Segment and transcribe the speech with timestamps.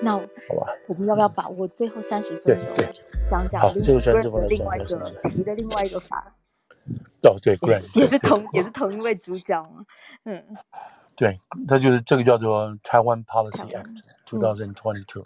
[0.00, 2.66] 那好吧，我们要不要把握最后三十分钟
[3.30, 6.34] 讲讲另外一个提的另外一个法？
[7.22, 9.84] 哦，对，Grant 也是同也是同一位主角嘛，
[10.24, 10.42] 嗯，
[11.16, 15.24] 对，他就是这个叫做台湾 Policy Act 2022，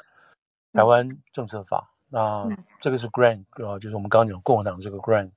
[0.72, 1.90] 台湾政策法。
[2.08, 2.48] 那
[2.80, 5.30] 这个是 Grant 啊，就是我们刚刚讲共和党这个 Grant。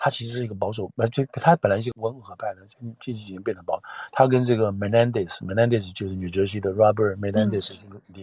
[0.00, 2.60] 他其实是一个保守，呃，就他本来是温和派的，
[3.00, 3.82] 这几年变成保。
[4.12, 7.74] 他跟这个 Menendez，Menendez 就是纽泽西的 Robert Menendez，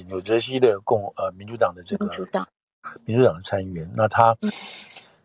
[0.07, 2.47] 纽泽西的共呃民主党的这个民主党
[3.03, 3.91] 民主党的参议员。
[3.93, 4.37] 那他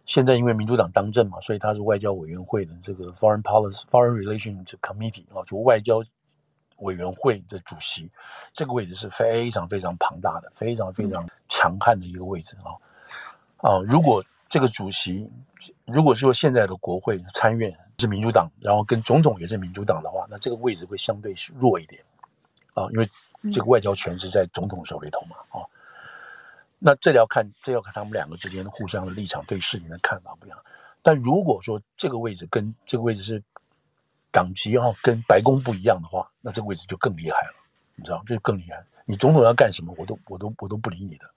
[0.05, 6.03] 现在因为民主党当政嘛，所以他是外交委员会的这个 Foreign Policy Foreign Relations Committee 啊，就外交
[6.79, 8.11] 委员会的主席。
[8.53, 12.75] 这个位置是非常非常庞大的，非常非常强悍的一个位置啊
[13.59, 13.79] 啊！
[13.87, 15.31] 如果这个主席，
[15.93, 22.03] 如果说现在的国会参院是民主党，然后跟总统也是民主党的话，那这个位置会相对是弱一点，
[22.75, 23.09] 啊，因为
[23.53, 25.67] 这个外交权是在总统手里头嘛，啊，
[26.79, 30.59] 那这要看，这要看他们两个之间的互相的立场，对事情的看法不一样。
[31.03, 33.43] 但如果说这个位置跟这个位置是
[34.31, 37.55] 党籍啊，跟白宫不一样的话，那这个位置就更厉害了，
[37.97, 38.85] 你知道，这就更厉害。
[39.05, 41.31] 你总统要干什么，我都我都我都不理你的。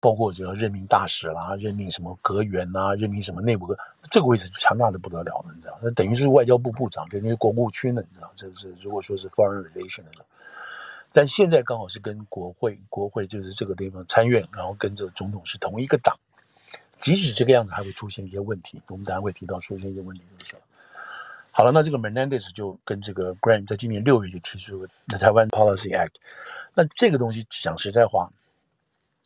[0.00, 3.78] 包括这个任命大使啦，任命什么阁员呐，任命什么内部的，
[4.12, 5.76] 这个位置就强大的不得了了，你知道？
[5.82, 8.32] 那等于是外交部部长，等于是国务卿了，你知道？
[8.36, 10.24] 这是如果说是 foreign relation 的，
[11.12, 16.16] 但现在刚好是跟国会，国会就是这个地方参院，然后跟这个总统是同一个党，
[16.94, 18.80] 即使这个样子，还会出现一些问题。
[18.86, 20.62] 我们等下会提到出现一些问题，就是了。
[21.50, 24.88] 好了，那这个 Menendez 就跟这个 Grant 在今年六月就提出了
[25.18, 26.14] 台湾 Policy Act，
[26.72, 28.30] 那这个东西讲实在话。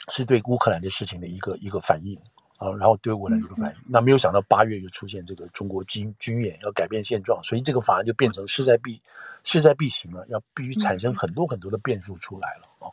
[0.09, 2.19] 是对乌克兰的事情的一个一个反应
[2.59, 3.83] 啊，然后对乌克兰一个反应。
[3.87, 9.01] 那没有想到八月又出现这个中国军军演要改变现状，所以这个法案就变成势在必
[9.45, 12.91] 势在必行了，要必须产生很多很多的变数出来了啊。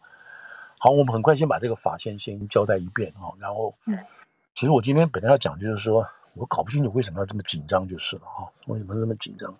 [0.77, 3.73] 好，我们很快先把这个法先先交代一遍啊，然后，
[4.53, 9.55] 其实我今天本来要讲就是说我搞不清楚为什么要这么紧张就是了啊，为什么这么紧张？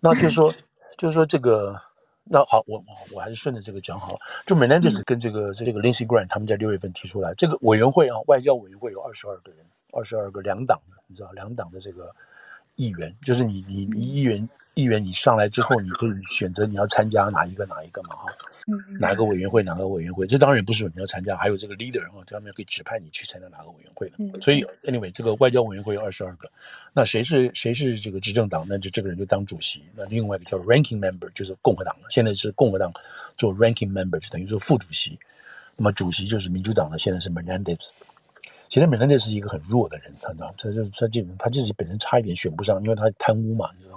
[0.00, 0.52] 那就是说
[0.98, 1.80] 就是说这个。
[2.24, 4.18] 那好，我我还是顺着这个讲好了。
[4.46, 12.14] 就 Menendez 跟这个、嗯、这个 Lindsey Graham 他们在六月份提出来这个委员会啊，外交委员会有二十二个人，二十二个两党的，你知道两党的这个
[12.76, 18.32] 议员，就是你你你议员议员你上来之后，你可以选择你要参加哪一个哪一个嘛哈。
[19.00, 19.62] 哪个委员会？
[19.62, 20.26] 哪个委员会？
[20.26, 24.40] 这当然也不是你要参加，还有这个 leader 啊，这方面可以指派你去参加哪个委员会的。
[24.40, 26.50] 所以 anyway，这个外交委员会有二十二个，
[26.92, 28.64] 那谁是谁是这个执政党？
[28.68, 29.82] 那就这个人就当主席。
[29.94, 32.92] 那另外一个叫 ranking member，就是共和党了，现在是共和党
[33.36, 35.18] 做 ranking member，就等于说副主席。
[35.76, 37.78] 那么主席就是民主党的，现在是 Menendez。
[38.68, 43.91] 其实 Menendez 是一个很弱的人，他知道，他就他基本他自己本身差一点选不上，因为他贪污嘛，你知道。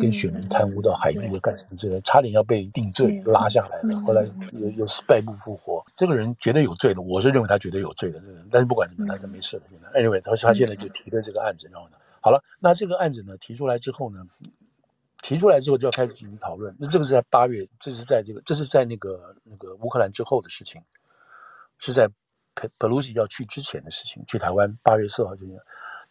[0.00, 4.00] 跟选民贪污到海地的干什么之类的，差点要被定罪拉下来了。
[4.00, 7.02] 后来又又是败部复活，这个人绝对有罪的。
[7.02, 9.62] 我是认为他绝对有罪的但是不管怎么，他就没事了。
[9.70, 14.26] 现在，anyway，他他现在就提了这个案子，然后呢，好了，那这个案子呢提出来之后呢，
[15.22, 16.74] 提出来之后就要开始进行讨论。
[16.78, 20.82] 那这个是在八月，这是在这个这是在那个那个乌克兰之后的事情，
[21.78, 22.08] 是在
[22.54, 25.58] 佩佩鲁西要去之前的事情，去台湾八月四号这天。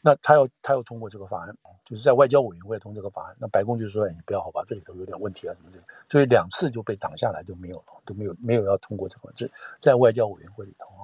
[0.02, 3.36] 那他要他要通过这个法案，就是在外交委员会通过这个法案。
[3.38, 5.78] 那白宫就说：“哎，你不要好吧，这里头有点问题啊，什么的。”
[6.08, 9.50] 所以两次就被挡下来，就没有了，都没有没有要通过这个，这
[9.82, 10.86] 在外交委员会里头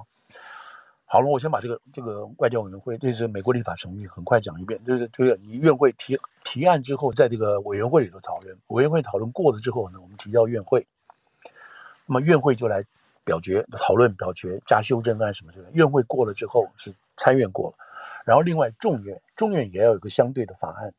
[1.04, 4.82] 好了，我先把这个这个外交委员会，就是美国立法程序，很快讲一遍。
[4.84, 10.86] 就是就是你院会提提案之后，在这个委员会里头讨论，委员会讨论过了之后呢，我们提交院会，
[12.06, 12.82] 那么院会就来
[13.24, 15.68] 表决、讨论、表决加修正案什么之类。
[15.72, 17.85] 院会过了之后是参院过了。
[18.26, 20.92] 然后，另外众院，众院也要有个相对的法案，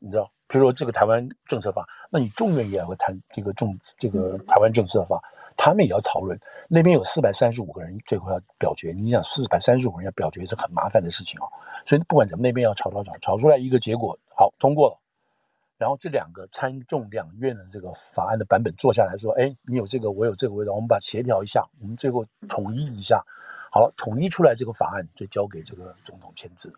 [0.00, 5.22] 你知道，比如说这个台湾政策法，那你众院也要谈这个众这个台湾政策法，
[5.54, 6.40] 他们也要讨论。
[6.70, 8.94] 那边有四百三十五个人，最后要表决。
[8.96, 11.46] 你想，四百三十五个人要表决是很麻烦的事情哦。
[11.84, 14.98] 所以不管怎么，那边要吵吵吵，吵出来一个结果，好，通过了。
[15.76, 23.22] 然后这两个参众两院的这个法案的版本做下来说，哎，你有这个，我有这个味道，我们把协调一下，我们最后统一一下。
[23.74, 26.70] 好了，统一出来这个法案就交给这个总统签字。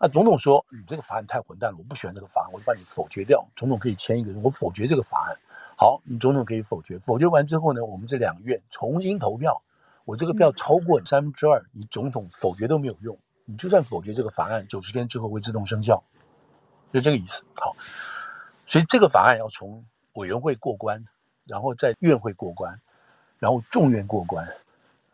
[0.00, 5.36] 那总统说：“你这个法案太混蛋了，我不喜欢这个法案，我就把你否决掉。”总统可以签一个，我否决这个法案。
[5.76, 6.98] 好，你总统可以否决。
[7.00, 9.60] 否决完之后呢，我们这两院重新投票。
[10.06, 13.18] 我这个票超过三分之二，你总统否决都没有用。
[13.44, 16.02] 你就算否决这个法案，九十天之后会自动生效，
[16.94, 17.42] 就这个意思。
[17.56, 17.76] 好，
[18.66, 21.04] 所以这个法案要从委员会过关，
[21.44, 22.80] 然后在院会过关，
[23.38, 24.48] 然后众院过关。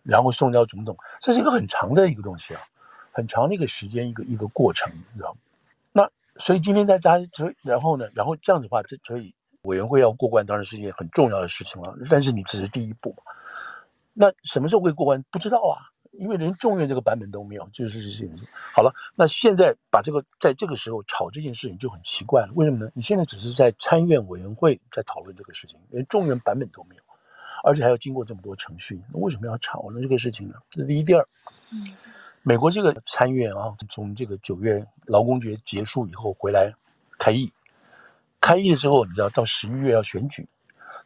[0.06, 2.60] 然后送交总统，这是一个很长的一个东西啊，
[3.12, 5.38] 很长的一个时间，一个一个过程，你知道吗？
[5.92, 11.94] 那所以今天在家，所以然后呢，然后这样的话，这所以委员会要过关，当然是一件很重要的事情了。
[12.08, 13.22] 但是你只是第一步嘛。
[14.12, 15.22] 那什么时候会过关？
[15.30, 18.30] 不知道啊，因为连众院这个版本都没有，就是这些。
[18.74, 22.90] 好了，那现在把这个在这个时候炒这件事情就很奇怪了，为什么呢？
[22.94, 27.02] 你现在只是在参院委员会在讨论这个事情，连众院版本都没有，
[27.66, 30.00] 而且还要经过这么多程序，那为什么要吵呢？
[30.00, 30.54] 这个事情呢？
[30.70, 31.28] 这是第一、第二。
[31.72, 31.84] 嗯，
[32.42, 36.72] 美国这个参院啊，从这个九月劳工节结束以后回来
[37.18, 37.50] 开议，
[38.40, 40.48] 开议的时候，你知道到十一月要选举，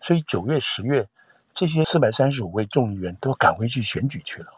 [0.00, 1.08] 所以九月、十月。
[1.52, 4.48] 这些四百三十五位众议员都赶回去选举去了，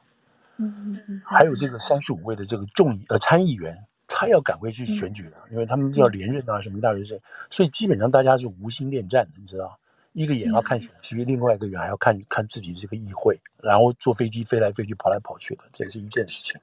[0.58, 7.18] 嗯嗯嗯，还有这个三十五位的这个众议呃参议员，他要赶回去选举了，因为他们要连任啊什么一大学生，
[7.48, 9.80] 所以基本上大家是无心恋战的，你知道，
[10.12, 16.60] 一个眼要看选区，另外一个眼还要看看自己这个议会，然后坐飞机飞来飞去跑来跑去的，这也是一件事情。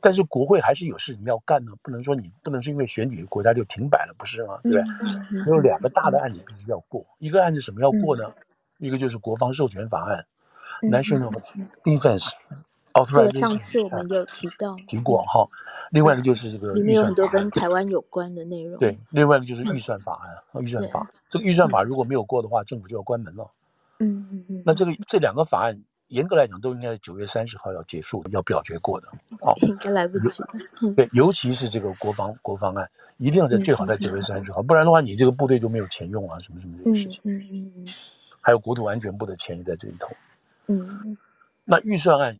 [0.00, 4.60] 但是国会还是有事情要干呢，不能说你不能是因为选举国家就停摆了，不是吗？
[4.62, 5.40] 对不对？
[5.40, 8.24] 只有两个大的案子必须要过，一个案子什么要过呢？
[8.78, 10.26] 一个就是国防授权法案
[10.82, 11.32] ，National
[11.84, 12.30] Defense
[12.92, 13.38] Authorization。
[13.38, 15.48] 上次我们有提到挺广哈。
[15.90, 18.78] 另外一个就是这个，里面有很多跟台湾有关的内容。
[18.78, 21.06] 对，另外一个就是预算法案，预算法。
[21.28, 23.50] 这个预算法如果没有过的话，政府就要关门了。
[23.98, 24.62] 嗯嗯嗯。
[24.64, 25.78] 那这个这两个法案，
[26.08, 29.08] 严格来讲都应该是九月三十号要结束，要表决过的。
[29.40, 30.42] 哦，应该来不及。
[30.96, 37.20] 对，尤其是这个国防国防案，一定要在最好在九月三十号，不然的话，你这个部队就没有钱用啊，什么什么这个事情。
[37.24, 37.86] 嗯嗯嗯。
[38.40, 40.08] 还有国土安全部的钱也在这里头，
[40.66, 41.16] 嗯，
[41.64, 42.38] 那预算案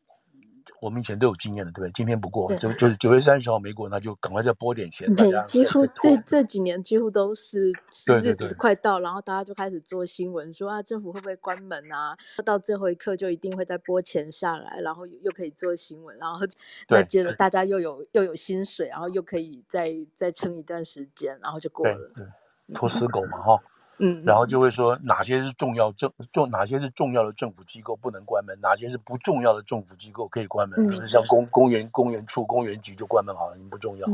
[0.80, 1.90] 我们以前都有经验的，对不对？
[1.92, 5.14] 今天不过，就就是九月三十号没过，那就赶快再拨点钱。
[5.14, 7.72] 对，几乎这这几年几乎都是
[8.22, 12.16] 日子快到，然后大家就开始做新闻，说啊政府会不会关门啊？
[12.44, 16.46] 到最后一刻就一定会再拨钱下来，然后又可以做新闻，然后
[16.88, 22.10] 那接着大家又有又有薪水，然后又可以再再撑一段时间，然后就过了。
[22.14, 22.24] 对，
[22.74, 23.62] 拖死狗嘛，哈。
[24.04, 34.08] 嗯，然后就会说哪些是重要政重哪些是重要的政府机构不能关门，哪些是不重要的政府机构可以关门，比如像公公园公园处、公园局就关门好了，你不重要。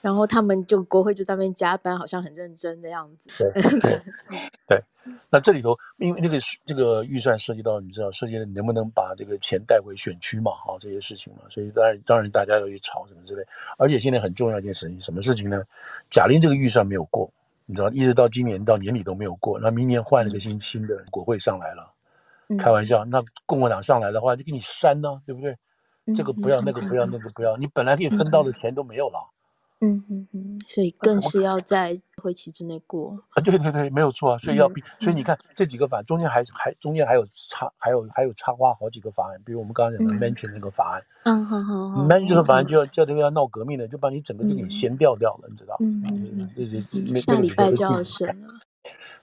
[0.00, 3.28] 然后他们就国会就在那边加班，好像很认真的样子。
[3.52, 4.00] 对对
[4.68, 4.82] 对，
[5.30, 13.44] 那这里头因为那个这个预算涉及到你知道涉及到你能不能把这个钱带回选区嘛，哈这些事情嘛，所以当然当然大家要去吵什么之类，
[13.78, 15.60] 而且现在很重要一件事情，什么事情呢？
[16.08, 17.28] 贾玲这个预算没有过。
[17.66, 21.92] 你知道，一直到今年到年底都没有过，那明年换了个新新的国会上来了，
[22.48, 25.56] 嗯、开玩笑，那共和党上来的话就给你删呢、啊，对不对？
[26.06, 29.30] 嗯、这个不要，那个不要，那个不要，你本来可以分到的钱都没有了。
[29.80, 33.42] 嗯嗯嗯，所以更是要在会期之内过啊！
[33.42, 34.38] 对对对，没有错啊！
[34.38, 45.76] 所以要比，所以你看这几个法案中间还还中间还有插还有还有插花好几个法案，比如我们刚刚讲的 mention 那个法案，嗯好好好，mention 这个法案就要叫这个要闹革命的，就把你整个就给掀掉掉了，你知道？
[45.80, 48.48] 嗯嗯嗯，下礼拜就要审了。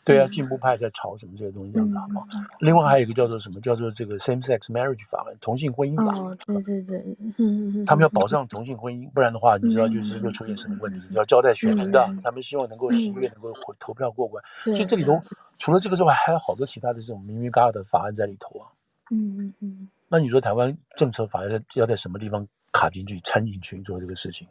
[0.04, 2.24] 对啊，进步派在吵什么这些东西这样子好吗？
[2.60, 3.62] 另外还有一个叫做什么？
[3.62, 6.18] 叫做这个 same-sex marriage 法案，同性婚姻法。
[6.18, 11.00] 哦，对对对，他们要保障同性婚姻，不然的话，你知道就是又出现什么问题？
[11.12, 14.44] 要交代选民的，他们希望能够十一月能够投票过关。
[14.64, 15.22] 所以这里头
[15.58, 18.68] 除了这个之外，还有好多其他的这种明明嘎嘎的法案在里头啊。
[19.12, 19.90] 嗯嗯嗯。
[20.08, 24.48] 那你说台湾政策法要在要在什么地方卡进去掺进去做这个事情？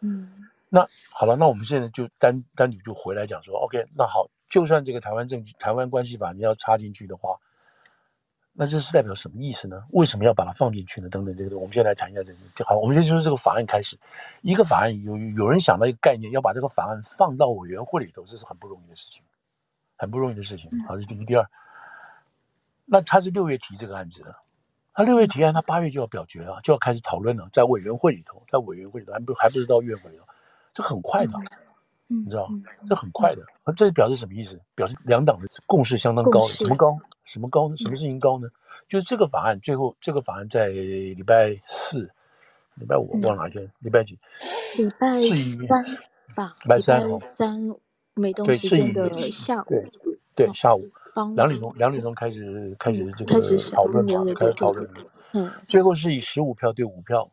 [0.00, 0.30] 嗯。
[0.68, 4.28] 那好了，那我们现在就单单独就回来讲说，OK，那好。
[4.46, 7.38] 就算这个台湾政台湾关系法你要插进去的话，
[8.56, 9.84] 那这是代表什么意思呢？
[9.90, 11.08] 为什么要把它放进去呢？
[11.08, 12.38] 等等，这个我们先来谈一下这个。
[12.54, 13.98] 就好，我们先从这个法案开始。
[14.42, 19.24] 一个法案有有人想到一个概念，要把这个法案放到委员会里头，这是很不容易的事情，
[19.96, 20.70] 很不容易的事情。
[20.86, 21.24] 好，这是第一。
[21.24, 21.44] 第二，
[22.84, 24.36] 那他是六月提这个案子的，
[24.92, 30.24] 他六月提案，他八月就要表决了，就要开始讨论了，在委员会里头，在委员会里头还不还不是到院会了，
[30.72, 31.32] 这很快的。
[32.06, 32.48] 你知道，
[32.88, 33.42] 这很快的，
[33.74, 34.60] 这表示什么意思？
[34.74, 36.40] 表示两党的共识相当高。
[36.48, 36.90] 什么高？
[37.24, 37.76] 什么高呢？
[37.76, 38.48] 什么事情高呢？
[38.86, 42.10] 就是这个法案最后，这个法案在礼拜四、
[42.74, 43.70] 礼拜五忘了哪天？
[43.78, 44.18] 礼拜几？
[44.76, 45.96] 礼拜三
[46.34, 46.52] 吧。
[46.62, 47.74] 礼拜三，三
[48.14, 49.64] 美东时间的下午。
[49.68, 49.90] 对
[50.36, 50.86] 对，下午
[51.34, 53.40] 两点钟，两点钟开始开始这个
[53.72, 54.88] 讨论嘛，开始讨论。
[55.32, 57.28] 嗯，最后是以十五票对五票，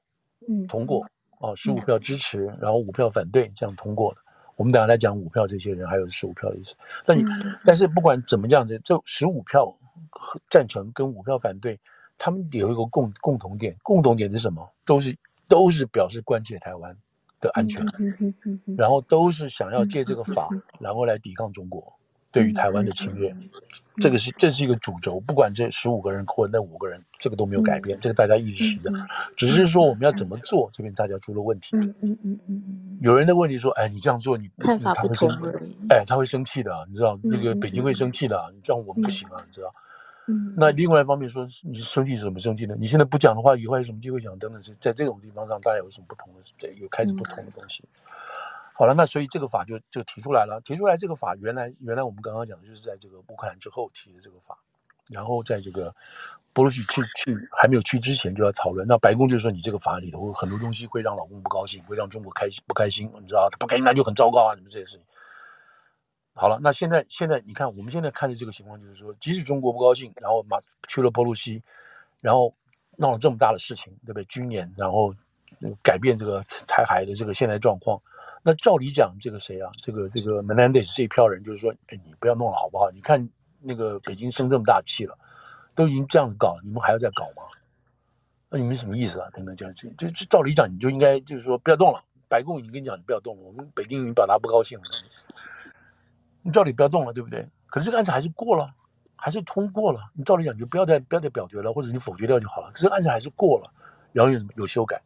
[0.48, 1.06] 嗯，通过。
[1.40, 4.22] 哦，十五票支持，然后五票反对，这样通过的。
[4.62, 6.76] 我们等下来讲五票这些人，还有十五票的意思。
[7.04, 9.76] 但你，嗯、但是不管怎么样，子这十五票
[10.52, 11.80] 赞成跟五票反对，
[12.16, 14.70] 他们有一个共共同点，共同点是什么？
[14.86, 16.96] 都是都是表示关切台湾
[17.40, 17.84] 的安全，
[18.78, 20.48] 然后都是想要借这个法，
[20.80, 21.92] 然后来抵抗中国。
[22.32, 23.50] 对于台湾的侵略，嗯、
[23.98, 29.02] 这个是这是一个主轴，不管这十五个人或那五个人，这个都没有改变，嗯、这个大家一直的，嗯、
[29.36, 31.76] 只是说我们要怎么做，嗯、这边大家出了问题。
[31.76, 35.30] 嗯嗯嗯嗯、有人的问题说，哎，你这样做你看法不同，
[35.90, 39.74] 哎，他会生气的，你知道，那个北京会生气的，你这样我们不行啊，你知道。
[40.28, 42.76] 嗯，那另外一方面说，你生气是怎么生气呢？
[42.80, 44.38] 你现在不讲的话，以后还有什么机会讲？
[44.38, 46.40] 等等，是在这种地方上，大家有什么不同的？
[46.58, 47.84] 这有开始不同的东西。
[48.74, 50.60] 好了，那所以这个法就就提出来了。
[50.64, 54.58] 提出来这个法，原来原来我们刚刚讲的就是在这个乌克兰之后提的这个法，
[55.10, 55.94] 然后在这个
[56.54, 58.88] 波罗西去去还没有去之前就要讨论。
[58.88, 65.06] 那白宫就说你这个法里头很多东西会让老公不高兴，会让中国开心不开心，你知道不开心那就很糟糕啊，什么这些事情。
[66.34, 71.62] 好了，那现在现在你看，我们现在看的这个情况就是说，即使中国不高兴，然后马去了波鲁西，
[72.22, 72.52] 然后
[72.98, 74.24] 闹了这么大的事情，对不对？
[74.26, 75.14] 军演，然后
[75.84, 78.02] 改变这个台海的这个现在状况，
[78.44, 79.70] 那照理讲，这个谁啊？
[79.78, 82.90] 这个这个 Menendez 这一票人就是说，哎，你不要弄了好不好？
[82.92, 83.30] 你看
[83.60, 85.18] 那个北京生这么大气了，
[85.76, 87.44] 都已经这样搞，你们还要再搞吗？
[88.50, 89.30] 那你们什么意思啊？
[89.32, 92.04] 等等这样子，就就照理讲，你就应该就是说不要动了。
[92.28, 93.44] 白宫已经跟你讲，你不要动了。
[93.44, 94.84] 我们北京已经表达不高兴了。
[96.42, 97.48] 你照理不要动了，对不对？
[97.68, 98.74] 可是这个案子还是过了，
[99.16, 100.02] 还是通过了。
[100.14, 102.72] 你照理讲，你就不要再不要再表决了，或者你否决掉就好了。
[102.74, 103.72] 可是案子还是过了，
[104.12, 105.02] 然后有有修改，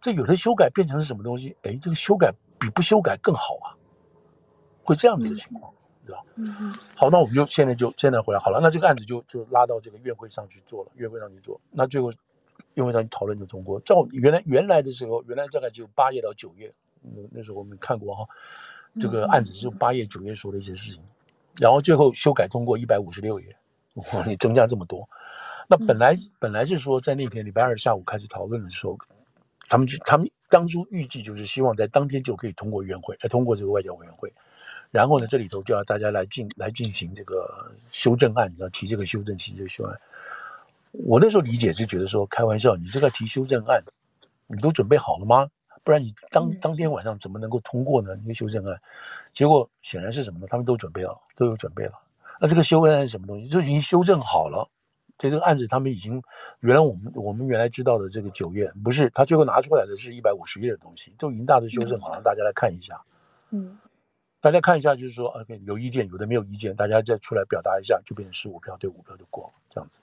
[0.00, 1.56] 这有的修改变成是什么东西？
[1.62, 3.76] 哎，这个修改比不修改更好啊，
[4.82, 5.72] 会这样子的情况，
[6.06, 6.22] 对吧？
[6.36, 6.74] 嗯。
[6.94, 8.60] 好，那我们就现在就现在回来好了。
[8.62, 11.60] 那这个案子就就拉到这个院会上去做了，院会上去做。
[11.70, 12.12] 那最后
[12.74, 13.80] 院会上去讨论就通过。
[13.80, 16.72] 照原来原来的时候，原来大概就八月到九月，
[17.02, 18.26] 那那时候我们看过哈。
[18.98, 21.02] 这个案子是八月、九月说的一些事情，
[21.60, 23.54] 然后最后修改通过一百五十六页，
[23.94, 25.06] 哇，你增加这么多。
[25.68, 28.96] 那本来本来是说在那天礼拜二下午开始讨论的时候，
[29.68, 34.32] 他们就他们当初预计就是希望在当天就可以通过院会，呃，通过这个外交委员会。
[34.90, 40.00] 然后呢，这里头就要大家来进来进行这个修正案，要提这个修正，提这个修正案。
[40.92, 43.82] 我那时候理解是觉得说，开玩笑，你这个提修正案，
[44.46, 45.50] 你都准备好了吗？
[45.84, 48.16] 不然你当当天晚上怎么能够通过呢？
[48.24, 48.80] 一个修正案，
[49.34, 50.46] 结果显然是什么呢？
[50.48, 51.92] 他们都准备了，都有准备了。
[52.40, 53.48] 那这个修正案是什么东西？
[53.48, 54.68] 就已经修正好了。
[55.18, 56.22] 这这个案子他们已经
[56.60, 63.02] 原来我们我们原来知道的这个九页不是，他最后拿出来的是一百五十页的东西，都已经大致修正好让，大家来看一下。
[63.50, 63.78] 嗯，
[64.40, 69.98] 大家看一下，就是说，OK，有意见，有的没有意见，大家再出来表达一下，就变成十五票对五票就过了，这样子。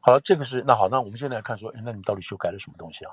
[0.00, 3.12] 好了，这个是那好，那我们现在来看说，哎，那你到底修改了什么东西啊？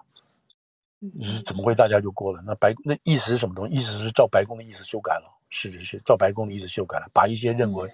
[0.99, 2.41] 你是怎么会大家就过了？
[2.43, 3.75] 那白那意思是什么东西？
[3.75, 7.89] 意思是照白宫的意思修改了，是是是，照白宫的意思修改了，把一些认为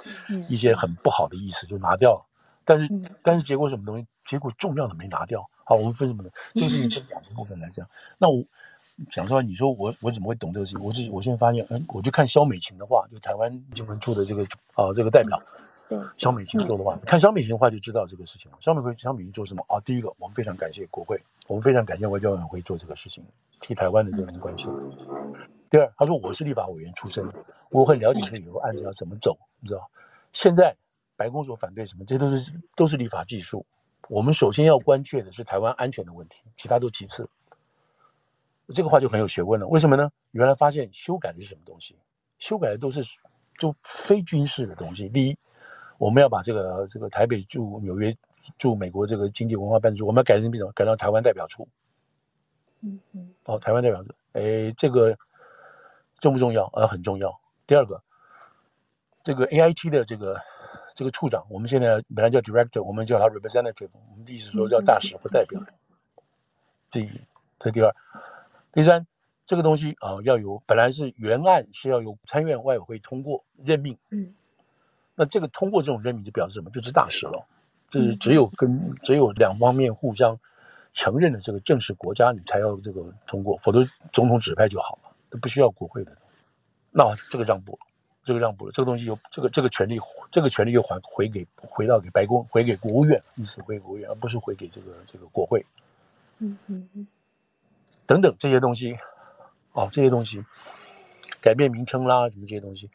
[0.50, 2.26] 一些很不好的意思就拿掉了。
[2.66, 2.90] 但是
[3.22, 4.06] 但是结果什么东西？
[4.26, 5.48] 结果重要的没拿掉。
[5.66, 6.30] 好，我们分什么呢？
[6.56, 7.88] 这个事情分两个部分来讲。
[8.18, 8.44] 那我
[9.10, 10.84] 讲实话，你说我我怎么会懂这个事情？
[10.84, 14.44] 我是我现在发现，嗯，我就看肖美琴的话，就台湾新闻处的这个
[14.76, 15.42] 啊这个代表。
[16.18, 18.58] 肖美琴说的话，看肖美琴的话就知道这个事情了。
[18.62, 19.80] 肖美琴，肖美琴做什么啊？
[19.82, 23.24] 第一个，我们非常感谢国会，我们非常感谢外交委员会做这个事情，
[23.60, 24.68] 替台湾的人民关心。
[25.74, 27.28] 第二，他说我是立法委员出身，
[27.72, 29.90] 我很了解这以后案子要怎么走，你知道？
[30.32, 30.76] 现在
[31.16, 33.66] 白宫所反对什么，这都是都是立法技术。
[34.08, 37.28] 我们首先要关切的是台湾安全的问题，其他都其次。
[38.68, 39.66] 这个话就很有学问了。
[39.66, 40.12] 为什么呢？
[40.30, 41.96] 原来发现修改的是什么东西？
[42.38, 43.02] 修改的都是
[43.58, 45.10] 就非军事的东西。
[45.10, 45.36] 第一。
[45.98, 48.16] 我们要把这个这个台北驻纽约
[48.60, 50.72] 驻美国这个经济文化办事处，我们要改成什么？
[50.74, 51.68] 改到台湾代表处。
[52.82, 53.34] 嗯嗯。
[53.46, 55.18] 哦，台湾代表处，哎，这个
[56.24, 56.70] 重不重要？
[56.74, 57.38] 呃，很重要。
[57.68, 58.02] 第二个，
[59.26, 60.40] 这个 AIT 的这个
[60.96, 65.60] 这个处长，我们现在本来叫 Director，我们叫他 Representative，我们的意思说叫大使或代表。
[66.90, 67.10] 这一，
[67.60, 67.94] 这第二，
[68.72, 69.06] 第三，
[69.46, 73.98] 这个东西啊，要有本来是原案是要由参院外委会通过任命。
[74.10, 74.34] 嗯。
[75.16, 76.70] 那这个通过这种任命就表示什么？
[76.72, 77.46] 就是大使了，
[77.92, 80.40] 就是只有跟只有两方面互相
[80.94, 86.18] 承认的这个正式国家，你才要这个通过，否则总统指派就好了，不需要国会的。
[86.92, 87.80] 那这个让步，
[88.24, 90.00] 这个让步了，这个东西又这个这个权利，
[90.32, 95.66] 这个权利又还回给回到给白宫，回给国务院，意思回给国务院，而不是回给这个这个国会。
[96.40, 97.08] 嗯嗯嗯。
[98.06, 98.98] 等等这些东西，
[99.72, 100.44] 哦，这些东西
[101.42, 102.90] 改变名称啦，什么这些东西。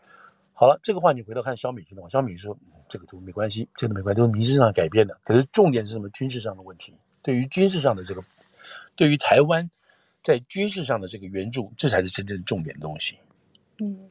[0.53, 5.19] 好了，这个话你回头看萧美琴的话，萧美琴说、嗯、这个都没关系，这个没关系，都是民事上改变的。
[5.25, 6.09] 可是重点是什么？
[6.11, 6.95] 军事上的问题。
[7.23, 8.23] 对于军事上的这个，
[8.97, 9.71] 对于台湾
[10.23, 13.19] 在军事上的这个援助，这才是真正重点的东西。
[13.79, 14.09] 嗯。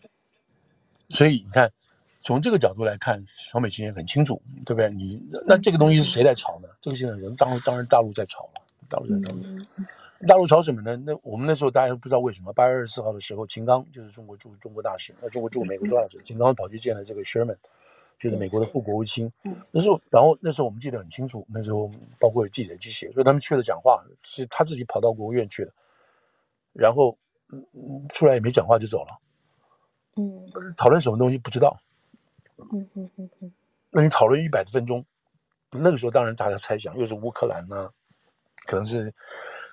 [1.10, 1.72] 所以你看，
[2.20, 4.90] 从这个角度来看，小美今天很清楚，对不对？
[4.92, 6.68] 你那这个东西是谁在炒呢？
[6.82, 9.36] 这个现在人当当然大陆在炒了，大陆在炒。
[9.36, 9.66] 嗯
[10.28, 10.98] 大陆炒什么呢？
[11.06, 12.52] 那我们那时候大家都不知道为什么。
[12.52, 17.56] 八月二十四号的时候，秦刚就是中国驻中国大使，那中国驻美国大使，秦刚跑去见了这个 Sherman，
[18.20, 19.32] 就是美国的副国务卿。
[19.70, 25.72] 那时候，然后那时候我们记得很清楚，那时候包括有记者去写，说他们去了讲话，是他自己跑到国务院去的，
[26.78, 27.18] 然后
[27.52, 29.20] 嗯嗯出来也没讲话就走了。
[30.16, 30.46] 嗯，
[30.78, 31.78] 讨论什么东西不知道。
[32.58, 33.54] 嗯嗯嗯嗯。
[33.90, 35.06] 那你讨论一百分钟，
[35.72, 37.92] 那个时候当然大家猜想又是乌克兰呢、啊，
[38.66, 39.14] 可能是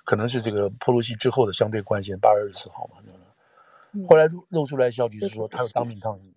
[0.03, 3.01] 可能是这个波罗西之后的相对关系，八月二十四号嘛。
[4.09, 6.33] 后来露出来消息是说，他要当面抗议，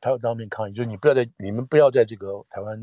[0.00, 2.82] 他要当面抗议，就是你不要在你们不要在这个台湾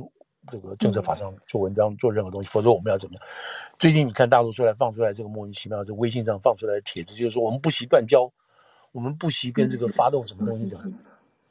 [0.52, 3.24] 这个政策法上做文章做任何东西，否则我们要怎么样？
[3.80, 8.32] 最近你看大陆出来放出来这个莫名其妙，这微信上放出来的帖子，就是说我们不惜断交，
[8.92, 10.80] 我们不惜跟这个发动什么东西的。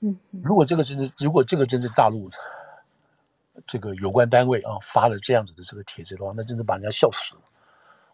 [0.01, 2.29] 嗯，如果这个真是如果这个真是大陆
[3.67, 7.43] 这个有关单位啊发了这样子的这个帖子的话，那真的把人家笑死了。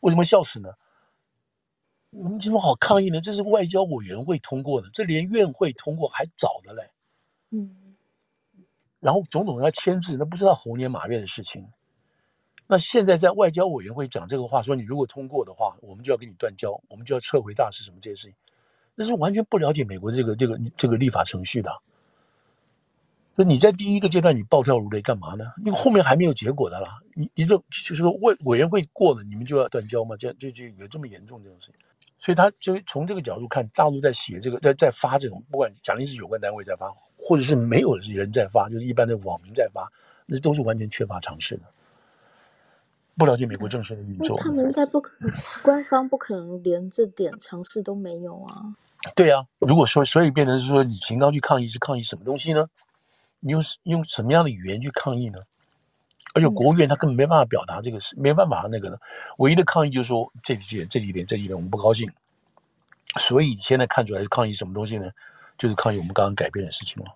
[0.01, 0.71] 为什么笑死呢？
[2.13, 3.21] 你们怎么好抗议呢？
[3.21, 6.91] 这是外交委员会通过的，这连院会通过还早的嘞。
[7.51, 7.77] 嗯，
[9.00, 11.66] 然后总统要签字，那不知道猴年马月的事情。
[12.66, 18.35] 那现在在外交委员会讲这个话，说你如果通过的话，我们就要跟你断交，我们就要撤回大使什么这些事情，
[18.95, 21.71] 那是完全不了解美国这个这个这个立法程序的。
[23.33, 25.52] 所以你在第一个阶段你暴跳如雷干嘛呢？
[25.59, 27.00] 因为后面还没有结果的啦。
[27.14, 30.16] 你你这就是说委委员会过了，你们就要断交吗？
[30.16, 31.75] 这就就有这么严重这种事情。
[32.19, 36.92] 所以他就从这个角度看，大陆在写这个，在在发这种，不管讲的是有关单位在发，
[37.31, 39.89] 或者是没有人在发，就是一般的网民在发，
[40.27, 41.63] 那都是完全缺乏常识的，
[43.17, 44.37] 不了解美国政治的运作。
[44.37, 45.33] 他们应该不可能，
[45.63, 48.75] 官方不可能连这点常识都没有啊。
[49.15, 52.69] 对啊，如果说所以变成是说，你秦刚去抗议是抗议什么东西呢？
[53.39, 55.39] 你用用什么样的语言去抗议呢？
[56.35, 59.01] 而且国务院他根本没办法表达这个事，没办法那个的，
[59.39, 62.11] 唯一的抗议就是说这几点、这几点、这几点我们不高兴。
[63.21, 65.09] 所以现在看出来是抗议什么东西呢？
[65.57, 67.15] 就是抗议我们刚刚改变的事情了。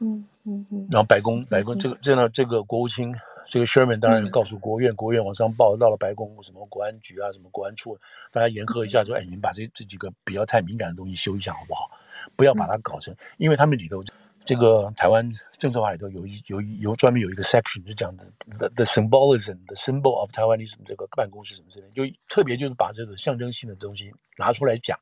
[0.00, 0.88] 嗯嗯嗯。
[0.90, 3.14] 然后白宫，白宫这个这样这个国务卿
[3.46, 7.96] 这个 Sherman 当然告诉国务院，国务院往上报到了白宫什么国安局啊，什么国安处，
[8.32, 11.90] 大家联合一下说，哎，你们把这这几个比较太敏感的东西修一下好不好？
[12.34, 14.02] 不要把它搞成，因为他们里头。
[14.42, 18.24] 这个台湾政策法里头有一有一有专门有一个 section 是讲的
[18.58, 24.98] the the symbolism，the symbol of Taiwanese 这个办公室什么之类，就特别就是把这个象征性的东西拿出来讲。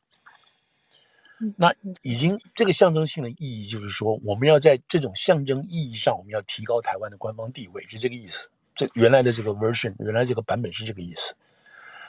[1.57, 1.73] 那
[2.03, 8.49] 已经这个象征性的意义就是说，我们要在这种象征意义上，我们要提高台湾的官方地位，是这个意思。
[8.75, 11.35] 这原来的这个 version，原来这个版本是这个意思。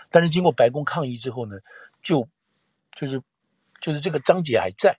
[0.09, 1.57] 但是经过白宫抗议之后呢，
[2.01, 2.27] 就
[2.93, 3.21] 就是
[3.81, 4.97] 就是这个章节还在。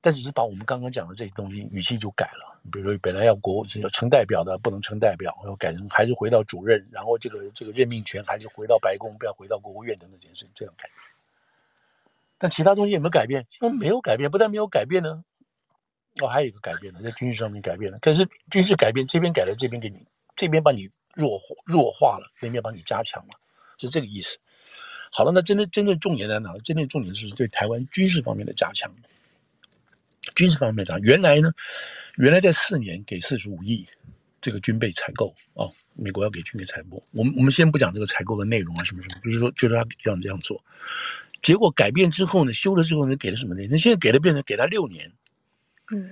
[0.00, 11.13] 但只是把我们刚刚讲的这些东西语气就改了，比如说本来要国要称代表的，不能称代表，然后改成还是回到主任，然后这个这个任命权还是回到白宫，不要回到国务院等等这件事情，这样改变。
[12.38, 13.46] 但其他东西有没有改变？
[13.58, 15.24] 说没有改变，不但没有改变呢，
[16.20, 17.98] 哦，还有一个改变呢，在军事上面改变了。
[18.00, 23.30] 可是军事改变，这边改了，这边给你，这边把你弱弱化了，那边把你加强了，
[23.78, 24.36] 是这个意思。
[25.10, 26.52] 好了，那真的真正重点在哪？
[26.64, 28.92] 真正重点是对台湾军事方面的加强。
[30.34, 31.52] 军事方面的，原来呢，
[32.16, 33.86] 原来在四年给四十五亿
[34.40, 37.00] 这个军备采购啊，美国要给军备采购。
[37.12, 40.60] 我们我们先不讲这个采购的内容啊，什么什么，就是说就是他这样这样做。
[41.44, 43.68] 结果改变之后呢，修了之后呢，给了什么呢？
[43.70, 45.12] 那现在给了变成给他六年，
[45.92, 46.10] 嗯，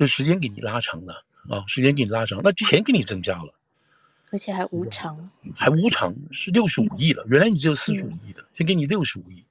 [0.00, 3.54] 就时间给你拉长了啊，时间给你拉长，那钱给你增加了，
[4.32, 7.24] 而且还无偿，还无偿是六十五亿了。
[7.28, 9.44] 原来你只有四十五亿的，先给你六十五亿。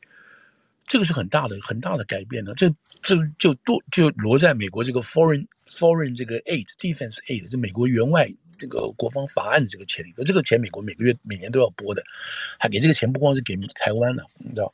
[0.86, 2.70] 这个是很大的很大的改变呢，这
[3.02, 12.04] 这就多就落在美国这个 foreign foreign 这个 aid defense aid 这美国援外这个国防法案的这个钱里头，这个钱美国每个月每年都要拨的，
[12.60, 14.74] 他给这个钱不光是给台湾了，你知道，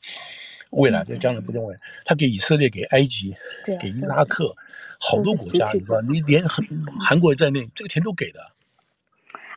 [0.70, 3.34] 未来就将来不认为他给以色列、给埃及、
[3.80, 4.54] 给伊拉克
[4.98, 6.64] 好多国家，你知道，你连韩
[7.00, 8.40] 韩国在内，这个钱都给的。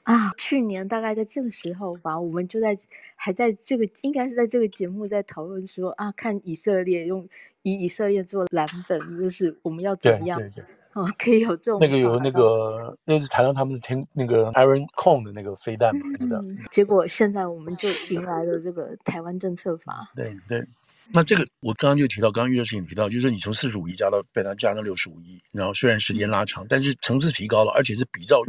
[0.03, 2.77] 啊，去年大概在这个时候吧，我们就在
[3.15, 7.29] 还在这个应该是在这个节目在讨论说啊，看以色列用
[7.61, 16.57] 以以色列做蓝本，就是我们要怎么样对对对哦，可以有这种那个有那个那是台湾他们的天那个 Iron Cone 的那个飞弹嘛，对的、嗯。
[16.71, 20.63] 结果现在我们就迎来了这个台湾政策法，对对。
[21.11, 28.39] 那这个我刚刚就提到，刚刚岳师也提到，就是你从四十五亿加到被他加到六十五亿，然后虽然时间拉长，但是层次提高了，而且是比照，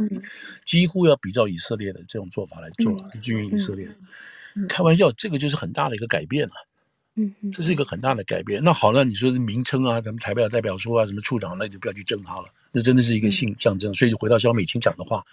[0.65, 3.89] 几乎要比照以色列的这种做法来做了，均匀以色列。
[4.69, 6.53] 开玩笑，这个就是很大的一个改变了。
[7.15, 8.63] 嗯，这是一个很大的改变。
[8.63, 13.93] 那好了，你说的名称啊，咱们台北代表说啊，什么处长，那就不要去争他了，那真的是一个性象征。
[13.93, 15.23] 所以就回到肖美琴讲的话，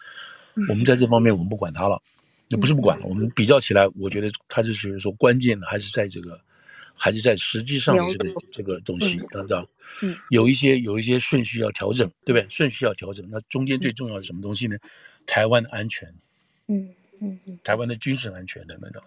[0.69, 2.01] 我们在这方面我们不管他了，
[2.49, 6.41] 那不是不管了，我们比较起来，我觉得他就是说关键的还是在这个。
[6.95, 9.67] 还是在实际上这个这个东西，知道
[10.03, 12.47] 嗯，有一些有一些顺序要调整，对不对？
[12.51, 14.77] 顺序要调整，那中间最重要的是什么东西呢？
[15.27, 16.07] 台湾的安全，
[16.69, 19.03] 嗯嗯嗯，台湾的军事安全等等等。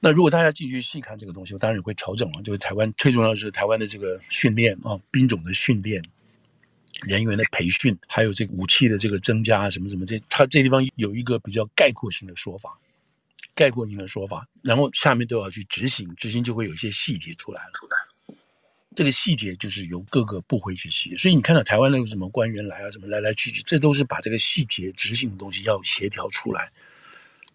[0.00, 2.42] 那如果大家进去细看这个东西，我当然也会调整了。
[2.42, 6.02] 就是台湾最重要的是台湾的这个训练啊，兵种的训练，
[7.02, 12.78] 人员的培训，还有这个武器的这个增加什么什么，这它这地方有一个比较概括性的说法，
[13.54, 17.72] 概括性的说法，然后下面都要去执行，执行就会有一些细节出来了。
[18.94, 26.70] 这个细节就是由各个部会去写，所以你看到台湾那个什么官员来啊，什么来来去去，这都是把这个细节执行的东西要协调出来，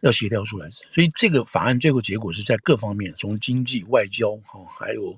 [0.03, 0.69] 要协调出来。
[0.69, 5.17] 所以这个法案最后结果是在各方面，从经济、外交，哈，还有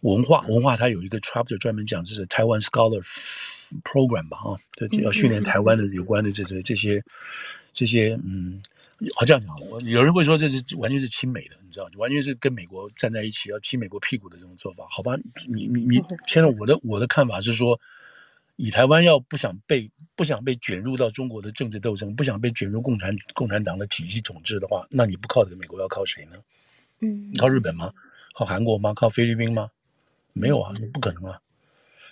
[0.00, 3.02] 文化，文化它有一个 chapter 专门讲，就是 Taiwan Scholar
[3.84, 7.04] Program 吧，哈，这要训练台湾的有关的这些这些
[7.72, 8.62] 这些，嗯。
[9.16, 15.16] 好这样讲，我有人会说这是完全是亲美的，你知道，完全是跟美国站在一起要亲美国屁股的这种做法，好吧？
[15.48, 17.78] 你你你，现在我的我的看法是说，
[18.56, 26.36] 以台湾要不想被不想被卷入到中国的政治斗争，不想被卷入共产共产党的体系统治的话，那你不靠这个美国要靠谁呢？
[27.00, 27.92] 嗯，靠日本吗？
[28.34, 28.94] 靠韩国吗？
[28.94, 29.70] 靠菲律宾吗？
[30.32, 31.40] 没有啊，你不可能啊。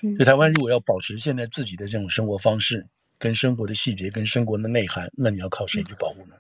[0.00, 2.86] 所以台湾如果要保持现在自己的这种生活方式、
[3.18, 6.34] 跟生活的细节、跟生活的内涵，那你要靠谁去保护呢？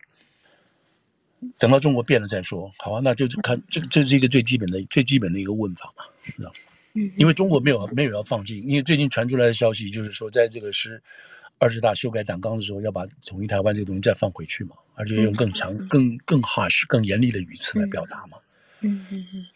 [1.58, 6.52] 等到中国变了再说，好啊，那就看这这是一个最基本的最基本的一个问法嘛，知道？
[6.54, 6.71] 嗯，
[7.16, 11.02] 因为中国没有没有要放弃，因为最近传出来的消息就是说，在这个是
[11.58, 18.36] 二十大修改党纲的时候，要把统一台湾这个东西再放回去嘛，而且用更强、更更 harsh、更严厉的语词来表达嘛。
[18.80, 19.46] 嗯嗯嗯。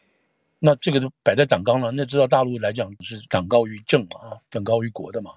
[0.59, 5.33] 那这个就摆在党纲了，那知道大陆来讲是党高于政嘛，啊，政高于国的嘛，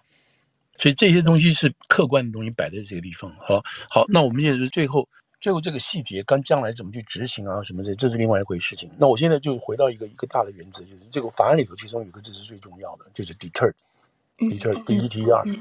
[0.78, 3.30] 所以这些东西是客观的东西摆在这个地方。
[3.36, 5.08] 好，好，那我们现在是最后。
[5.40, 8.90] 最后这个细节，跟将来怎么去执行啊，什么的，这是另外一回事情。
[9.00, 15.54] 那我现在就回到一个一个大的原则，就是这个法案里头，其中有一个字是最重要的，就是 deter，deter，d e t e r，吓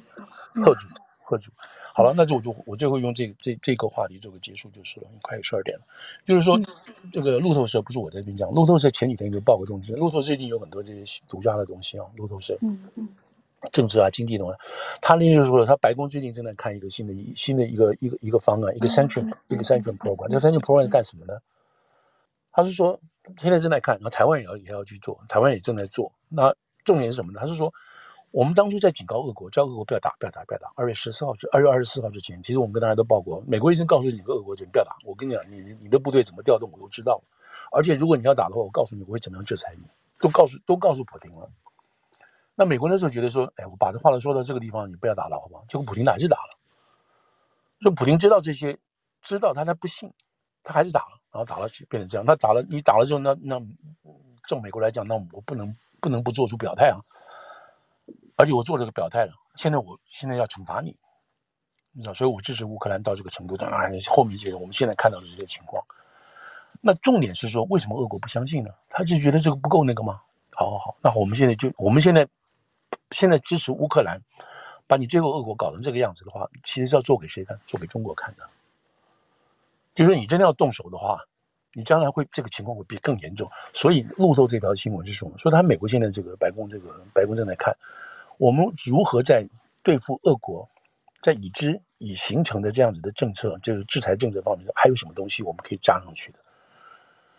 [0.74, 0.88] 阻，
[1.30, 1.50] 吓阻。
[1.94, 5.84] 好了，那就我就我最后用这个这这个话题做个结束就是了，快十二点了。
[6.26, 6.60] 就是说，
[7.12, 12.58] 这个路透社不是我在这边讲，路透社前几天就报个东西，路透社最近有很多这些独家的东西啊，路透社。
[12.62, 13.08] 嗯嗯。
[13.72, 14.56] 政治啊，经济等等，
[15.00, 20.28] 他另外说了，他白宫最近正在看一个新的、新的一个一个一个方案，一个 Central 一个 Central Program。
[20.28, 21.34] 这 Central Program 干什么呢？
[22.52, 22.98] 他是说
[23.36, 26.12] 现在正在看，然后台湾也要也要去做，台湾也正在做。
[26.28, 27.40] 那重点是什么呢？
[27.40, 27.72] 他是说，
[28.30, 30.72] 我们当初在警告俄国，叫俄国不要打，不要打，不要打。
[30.76, 34.96] 二月十四号至二月二十四号之前，其实我们跟大家都报过，美国医生告诉你，个俄国人不要打。
[35.04, 37.20] 我跟你讲，你你的部队怎么调动，我都知道。
[37.72, 39.84] 而且如果你要打的话，我告诉你，我会怎么样制裁你，
[40.20, 41.50] 都告诉都告诉普京了。
[42.58, 45.64] 那美国那时候觉得说，哎，我把这话都说到这个地方，你不要打了，好不好？
[45.68, 46.58] 结果普京还是打了。
[47.80, 48.76] 说普京知道这些，
[49.22, 50.12] 知道他才不信，
[50.64, 52.26] 他还是打了，然后打了变成这样。
[52.26, 53.62] 他打了，你打了之后，那那，
[54.48, 56.98] 从美国来讲，那我不能不能不做出表态啊。
[58.34, 60.98] 而且我做这个表态了，现在我现在要惩罚你，
[61.92, 63.82] 你知道，所以我支持乌克兰到这个程度的啊。
[64.10, 65.80] 后面这个我们现在看到的这些情况，
[66.80, 68.70] 那重点是说，为什么俄国不相信呢？
[68.90, 70.20] 他就觉得这个不够那个吗？
[70.56, 72.28] 好好好，那我们现在就我们现在。
[73.10, 74.20] 现在支持乌克兰，
[74.86, 77.58] 把你最后俄国搞成这个样子的话，其实是要做给谁看？
[77.66, 78.48] 做给中国看的。
[79.94, 81.20] 就是说你真的要动手的话，
[81.72, 83.50] 你将来会这个情况会比更严重。
[83.72, 85.32] 所以路透这条新闻是什么？
[85.38, 87.76] 说他美国现在这个白宫这个白宫正在看，
[88.36, 89.48] 我们如何在
[89.82, 90.68] 对付俄国，
[91.20, 96.38] 在已知已形成的这样子的政策，就是制裁政策方面，还有什么东西我们可以加上去的？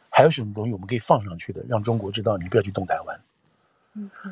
[0.09, 3.21] 还有什么东西我们可以放上去的，让中国知道你不要去动台湾。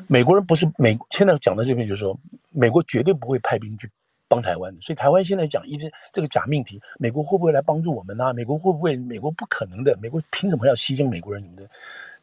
[0.06, 2.18] 美国人不是美，现在讲到这边就是说，
[2.50, 3.90] 美国绝对不会派兵去
[4.28, 4.80] 帮台湾的。
[4.80, 8.96] 所以台湾现在讲一直这个假命题，美国会不会来帮助我们呢、美国会不会？
[8.96, 11.42] 美国不可能的，美国凭什么要牺牲美国人？
[11.42, 11.68] 你们的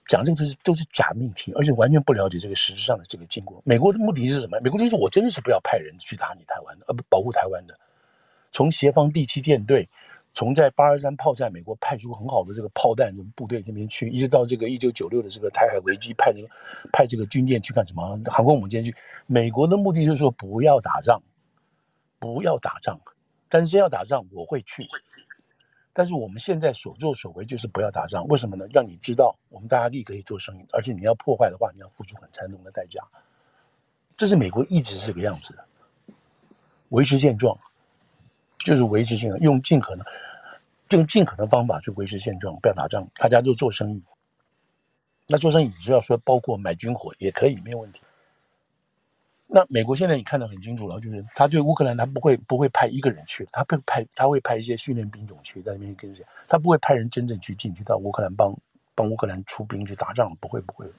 [0.07, 3.61] 讲这个都是都是假命题，而且完全不了解这个实质上的这个经过。
[3.65, 4.59] 美国的目的是什么？
[4.61, 7.77] 美国就是我真的是不要派人去打你台湾的，呃保护台湾的。
[8.51, 9.87] 从协防第七舰队。
[10.35, 16.49] 从在八二三炮战，美国派出很好的这个炮弹部队那边去，一直到这个一九九六的这个台海危机，派这个
[16.91, 18.19] 派这个军舰去干什么？
[18.25, 18.93] 航空母舰去。
[19.27, 21.23] 美国的目的就是说不要打仗，
[22.19, 22.99] 不要打仗。
[23.47, 24.83] 但是真要打仗，我会去。
[25.93, 28.67] 但是我们现在所作所为就是不要打仗，为什么呢？
[28.73, 33.01] 让你知道我们大家立刻可以做生意，而且你要破坏的话，你要付出很惨重的代价。
[34.17, 35.65] 这是美国一直是这个样子的，
[36.89, 37.57] 维持现状。
[38.65, 40.03] 就是维持现状，用尽可能，
[40.89, 44.01] 用尽可能方法去维持现状，不要打仗，大家都做生意。
[45.27, 48.01] 那做生意，只要说包括买军火也可以，没有问题。
[49.45, 58.57] 那美国现在你看得很清楚了，就是他对乌克兰，他不会不会派一个人去，他会派他会派一些训练兵种去在那边跟着，他不会派人真正去进去到乌克兰帮
[58.95, 60.91] 帮乌克兰出兵去打仗，不会不会。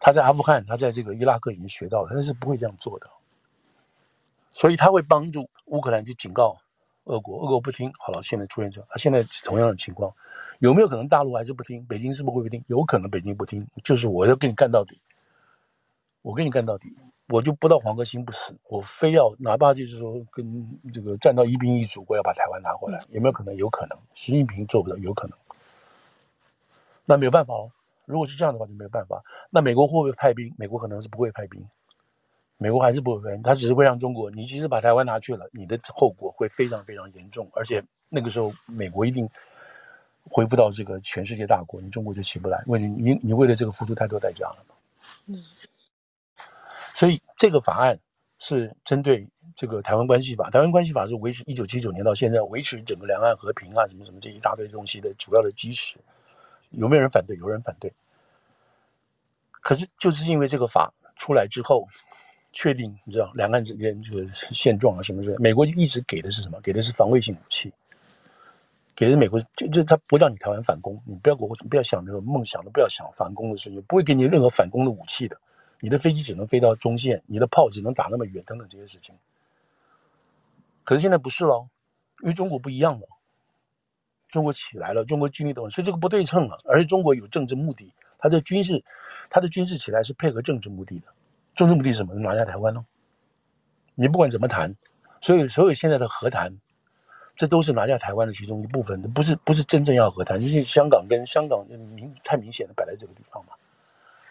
[0.00, 3.08] 他在阿富汗，他在这个伊拉克已经学到了，他是不会这样做的。
[4.50, 6.56] 所以他会帮助乌克兰去警告
[7.04, 10.14] 俄国，俄国不听，好了，现在出现这，他现在同样的情况，
[10.60, 11.82] 有没有可能大陆还是不听？
[11.86, 12.62] 北京是不是会不听？
[12.68, 15.00] 有可能北京不听，就是我要跟你干到底，
[16.20, 16.94] 我跟你干到底，
[17.28, 23.56] 我就不到黄河心不死，我非要哪怕就是说跟这个战到一兵一卒，我要把台湾拿回来，有没有可能？
[23.56, 23.98] 有可能。
[24.14, 25.38] 习近平做不到，有可能。
[27.06, 27.72] 那没有办法哦。
[28.04, 29.22] 如果是这样的话，就没有办法。
[29.48, 30.54] 那美国会不会派兵？
[30.58, 31.66] 美国可能是不会派兵。
[32.62, 39.28] 美国还是不会派兵，他只是会让中国，你其实把台湾拿去了，你的后果会非常非常严重，而且那个时候美国一定
[40.30, 44.74] 恢复到这个全世界大国，你中国就起不来，因为你你你为了这个付出太多代价了嘛。
[45.26, 45.34] 嗯。
[46.94, 47.98] 所以这个法案
[48.38, 55.96] 是针对这个台湾关系法，台湾关系法是维持一九七九年到现在维持整个两岸和平啊，什么什么这一大堆东西的主要的基石。
[56.70, 57.36] 有没有人反对？
[57.38, 57.92] 有人反对。
[59.50, 61.86] 可是就是因为这个法出来之后，
[62.52, 66.60] 确定你知道两岸之间这个现状啊什么之类，美国就一直给的是什么？
[66.60, 67.72] 给的是防卫性武器，
[68.94, 75.36] 给的美国就就他不让你台湾反攻，你不要给我不要想那个梦想都，不要想反攻的事情，不会给你任何反攻的武器的。
[75.80, 79.14] 你的飞机只能飞到中线，你的炮只能打那么远，等等这些事情。
[80.84, 81.66] 可是现在不是了，
[82.22, 83.08] 因为中国不一样了，
[84.28, 86.60] 中国起来了，中国军力都很，所以这个不对称了。
[86.64, 88.84] 而且中国有政治目的，它的军事，
[89.28, 91.08] 它的军事起来是配合政治目的的。
[91.54, 92.14] 政治目的是什么？
[92.14, 92.84] 拿下台湾呢？
[93.94, 94.74] 你不管怎么谈，
[95.20, 96.58] 所以所有现在的和谈，
[97.36, 100.40] 这都是拿下台湾的其中一部分，不是不是真正要和谈。
[100.40, 103.52] 就是香港跟香港明太明显的摆在这个地方嘛。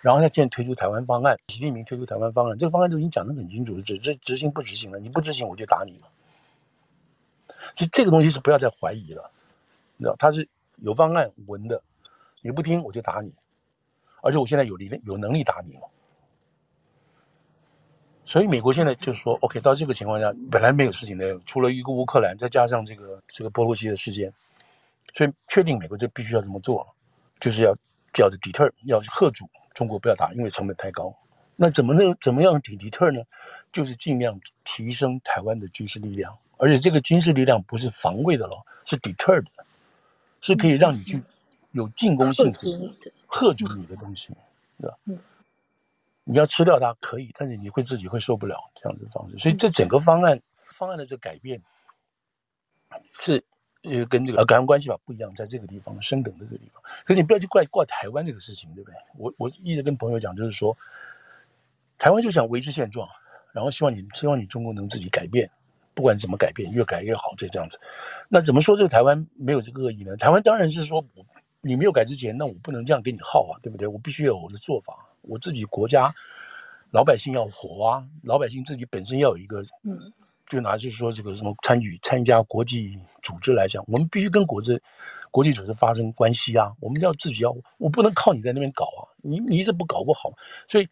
[0.02, 5.00] 然后他现在推出台湾方案，习近平推出台湾方案，这个方案都已经讲得很清楚，只是执行不执行了。
[5.00, 6.08] 你不执行，我就打你嘛。
[7.76, 9.30] 其实这个东西是不要再怀疑了，
[9.98, 11.84] 你知道，他是有方案文的，
[12.42, 13.32] 你不听我就打你，
[14.24, 15.82] 而且我现在有力有能力打你嘛。
[18.32, 24.32] 所以美国现在就是说，OK，到这个情况下，本来没有事情的，除了一个乌克兰，再加上这个这个波罗西的事件，
[25.14, 26.88] 所以确定美国就必须要这么做，
[27.42, 27.74] 就是要
[28.14, 29.46] 叫做 deter，要吓阻。
[29.74, 31.14] 中国不要打，因为成本太高。
[31.58, 33.22] 那怎么能怎么样抵 deter 呢？
[33.70, 39.66] 就是尽量提升台湾的军事力量，而且这个军事力量不是防卫的咯，是 deter 的，
[40.40, 41.22] 是可以让你去
[41.74, 44.30] 有进攻性质的，吓阻你的东西，
[44.80, 44.98] 对吧？
[46.24, 49.38] 你要吃掉它可以，但是你会自己会受不了这样的方式。
[49.38, 51.62] 所以这整个方案方案的这改变
[53.12, 53.44] 是。
[53.84, 58.96] 呃，跟这个呃，港关系法不一样，在这个地方升等的这个地方，可是你不要去怪怪台湾这个事情，对不对？
[59.18, 60.78] 我我一直跟朋友讲，就是说，
[61.98, 63.10] 台湾就想维持现状，
[63.52, 65.50] 然后希望你希望你中国能自己改变，
[65.96, 67.80] 不管怎么改变，越改越好，就这样子。
[68.30, 70.16] 那怎么说这个台湾没有这个恶意呢？
[70.16, 71.04] 台湾当然是说，
[71.62, 73.88] 你没有改之前，那我不能这样给你耗啊，对不对？
[73.88, 76.14] 我必须有我的做法，我自己国家。
[76.94, 78.06] 老百姓要活啊！
[78.22, 80.12] 老百姓自己本身要有一个，嗯，
[80.46, 84.78] 就拿就是说这个什么参与参加国际组织来讲，我们必须跟国际
[85.32, 86.74] 国际组织发生关系啊！
[86.82, 89.08] 我们要自己要，我不能靠你在那边搞啊！
[89.22, 90.34] 你你一直不搞不好。
[90.68, 90.90] 所以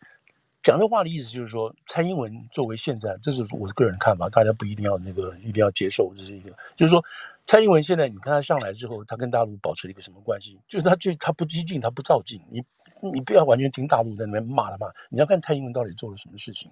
[0.63, 7.03] 讲这话的意思就是说，蔡英文作为现在，这是我的个人看法，大家不一定要那个一定要接受，这是一个，就是说
[7.45, 10.57] 蔡英文现在你看他上来之后，他跟大陆保持了一个什么关系？
[10.65, 12.63] 就是他就他不激进，他不照进，你。
[13.01, 16.71] 你不要完全听大陆在那边骂他骂，你要看蔡英文到底做了什么事情。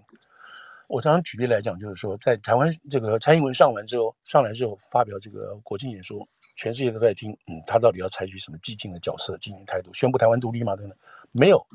[0.88, 10.76] 我常常举例来讲，就是说，在台湾这个蔡英文上完之后，上来之后发表这个国庆演说，全世界都在听，嗯，他到底要采取什么激进的角色、激进态度，宣布台湾独立吗？
[10.78, 10.98] 等等，
[11.32, 11.66] 没有。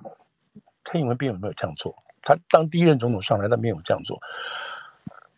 [0.84, 4.18] 蔡英文并没有这样做，他当第一任总统上来，他没有这样做。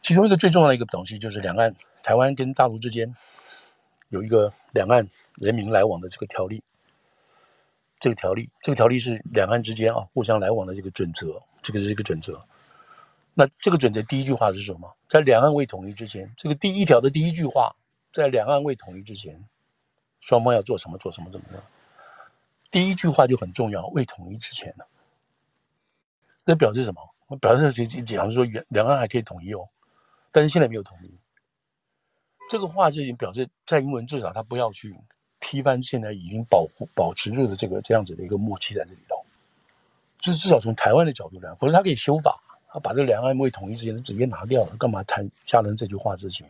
[0.02, 3.12] 其中一个最重要的一个东西，就是两岸台湾跟大陆之间
[4.08, 6.62] 有一个两岸人民来往的这个条例。
[8.04, 12.46] 这个条例，这个条例是两岸之间啊互相来往的这个准则，这个是一个准则。
[13.32, 14.94] 那这个准则第一句话是什么？
[15.08, 17.74] 在两岸未统一之前，这个第一条的第一句话，
[18.12, 19.42] 在两岸未统一之前，
[20.20, 21.62] 双方要做什么做什么怎么样？
[22.70, 24.84] 第一句话就很重要，未统一之前呢，
[26.44, 27.00] 这表示什么？
[27.40, 29.66] 表示就就好像说两两岸还可以统一哦，
[30.30, 31.18] 但是现在没有统一。
[32.50, 34.94] 这个话就已经表示蔡英文至少他不要去。
[35.46, 39.22] 踢翻现在已经保护保持住的这个这样子的一个默契在这里头，
[40.18, 46.48] 就至少从台湾的角度来，否则他可以修法，他把这两岸未统一之前直接拿掉了，干嘛谈下人这句话之前？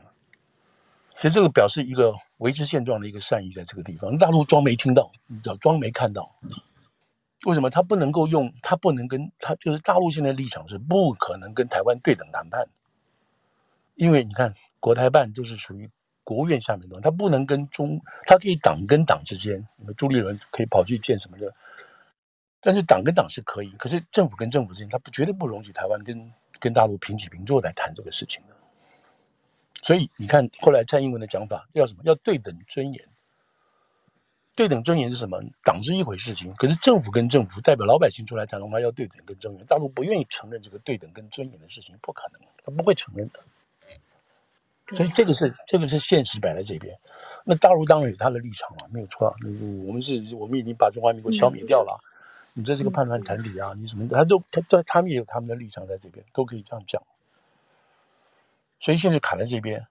[1.17, 5.11] 其实这个表示一个维持现状的一个善意，在这个地方，大陆装没听到，
[5.61, 6.31] 装没看到。
[7.45, 8.55] 为什么他不能够用？
[8.63, 12.69] 他不能跟他就是大陆现在立场是不可能跟台湾对等谈判，
[13.97, 15.91] 因为你看国台办就是属于。
[16.25, 21.53] 国务院下面的，他不能跟中，他可以党跟党之间，朱立伦可以跑去见什么的，
[22.61, 28.57] 但是党跟党是可以，可是政府跟政府之间，他不绝对不容许台湾跟跟大陆平起平坐来谈这个事情的。
[29.83, 32.01] 所以你看，后来蔡英文的讲法要什么？
[32.05, 33.05] 要对等尊严。
[34.57, 35.43] 对等尊严是什么？
[35.65, 39.67] 党是一回事情，可是政府跟政府代表老百姓出来谈的话，要对等跟尊严。
[39.67, 43.41] 大陆不愿意承认这个对等跟尊严的事情，不可能，他不会承认的。
[44.95, 46.97] 所以这个是这个是现实摆在这边。
[47.45, 49.35] 那大陆当然有他的立场了，没有错。
[49.87, 52.01] 我们是，我们已经把中华民国消灭掉了。
[52.55, 54.09] 你这是个叛乱团体啊，你什么？
[54.09, 57.03] 他都他他他们也有他们的立场在这边，都可以这样讲。
[58.79, 59.87] 所以现在卡在这边。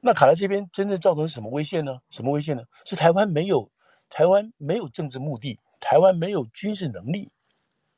[0.00, 2.00] 那卡在这边，真正造成什么危险呢？
[2.10, 2.62] 什么危险呢？
[2.84, 3.70] 是台湾没有，
[4.08, 7.30] 台湾没有政治目的，台湾没有军事能力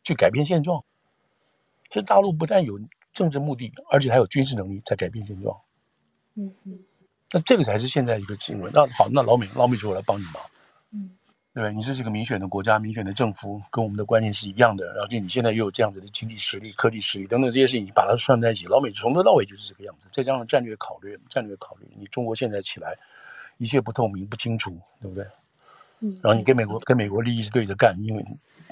[0.02, 0.84] 去改变现状。
[1.88, 2.80] 这大陆不但有
[3.12, 5.60] 政治目的，而且还有军事能力在改变现状。
[6.38, 6.78] 嗯嗯，
[7.32, 8.70] 那这个才是现在一个新闻。
[8.72, 10.34] 那好，那老美，老美说我来帮你忙。
[10.92, 11.10] 嗯。
[11.54, 14.86] 对，你是这个民选的国家，民选的政府，跟我们的观念是一样的。
[14.94, 20.02] 然后你现在又有这样子的经济实力、科技实力等等这些事情，你把它算在一起，老美从头到尾就是这个样子。
[20.12, 22.96] 再加上战略考虑，战略考虑，你中国现在起来，
[23.56, 25.26] 一切不透明、不清楚，对不对？
[25.98, 26.20] 嗯。
[26.22, 28.24] 然后你跟美国跟美国利益是对着干，因为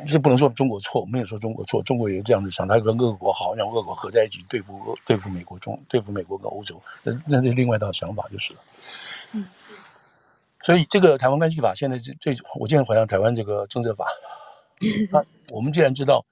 [0.06, 8.60] 这不能说中国错，没有说中国错，中国也有这样子想，他跟俄国好，让俄国合在一起对付对付美国中对付美国跟欧洲，那那是另外一套想法就是了。
[9.32, 9.46] 嗯。
[10.62, 14.04] 所以这个台湾关系法现在最最，我现在好像台湾这个政策法，
[15.12, 16.26] 那我们既然知道，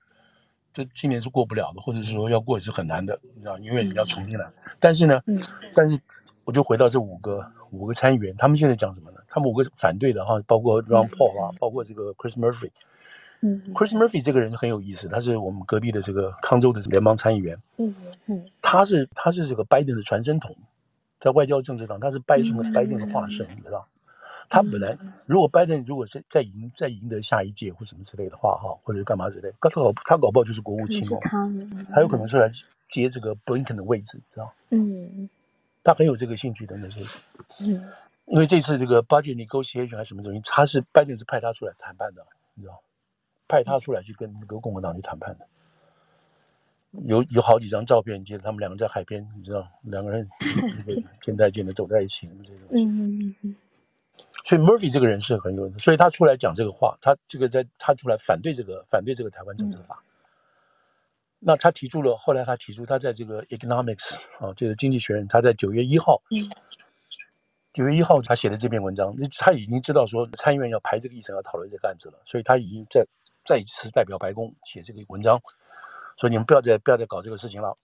[0.72, 4.44] 这今年是过不了的，或者是说要过也是很难的，你知道，因为你要重新来。
[4.80, 5.22] 但是呢，
[5.72, 5.98] 但是
[6.44, 9.20] 我就回到这五个五个参议员，他们现在讲什么呢？
[9.28, 12.70] 他们五个反对的哈，包括 Ron Paul 啊，包括这个 Chris Murphy。
[13.46, 17.58] 嗯，Chris Murphy 这个人很有意思，他是我们隔壁的这个康州的联邦参议员。
[17.76, 17.94] 嗯
[18.26, 20.56] 嗯，他是他是这个拜登的传声筒，
[21.20, 23.86] 在外交政治上他是拜什么拜登的化身，你知道。
[24.48, 24.94] 他本来，
[25.26, 31.18] 如果拜登如果再再赢再赢得下一届或什么之类的话，哈，或者是干嘛之类，他搞他搞不好就是国务卿哦，
[31.92, 32.50] 他有可能是来
[32.90, 34.52] 接这个布林肯的位置，知道？
[34.70, 35.28] 嗯，
[35.82, 37.00] 他很有这个兴趣的那些，
[37.60, 37.88] 嗯，
[38.26, 42.80] 因为这次这个 budget negotiation 还是什么东西，他是拜登是派他出来谈判的，你知道？
[43.48, 45.46] 派他出来去跟那个共和党去谈判的，
[47.04, 50.28] 有有好几张照片，记得他们两个在海边，你知道，两个人
[50.72, 52.84] 这个肩带肩的走在一起，这些东西。
[52.84, 53.56] 嗯嗯嗯。
[54.46, 60.02] 所以 Murphy 这个人是很有，所以他出来讲这个话，他这个在他出来反对这个反对这个台湾政策法。
[60.02, 60.06] 嗯、
[61.40, 66.22] 那他提出了，后来他提出他在这个 Economics 啊，这个经济学人，他在九月一号，
[67.72, 73.04] 九、嗯、月一号他写的这篇文章，他已经知道说参议院要排这个议程要讨论这个案子了，所以他已经在
[73.44, 75.40] 再一次代表白宫写这个文章，
[76.16, 77.76] 说你们不要再不要再搞这个事情了。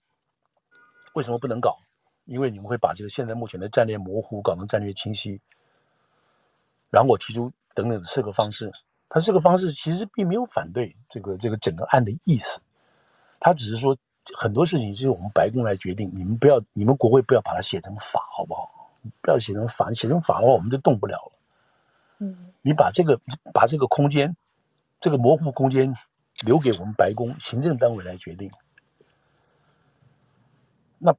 [1.13, 1.77] 为什么不能搞？
[2.25, 5.41] 因为你们会把这个现在目前的战略模糊搞成战略清晰。
[6.89, 8.71] 然后我提出等等四个方式，
[9.09, 12.59] 他这个方式其实并没有反对这个这个整个案的意思，
[13.39, 13.97] 他只是说
[14.37, 18.69] 很多事情是由我们白宫来决定，你们不要，你们国会不要把它写成法，好不好？
[19.21, 21.31] 不要写成法，写成法的话我们就动不了了。
[22.19, 23.19] 嗯，你把这个
[23.53, 24.35] 把这个空间，
[25.01, 25.93] 这个模糊空间
[26.45, 28.49] 留给我们白宫行政单位来决定。
[30.97, 31.13] 那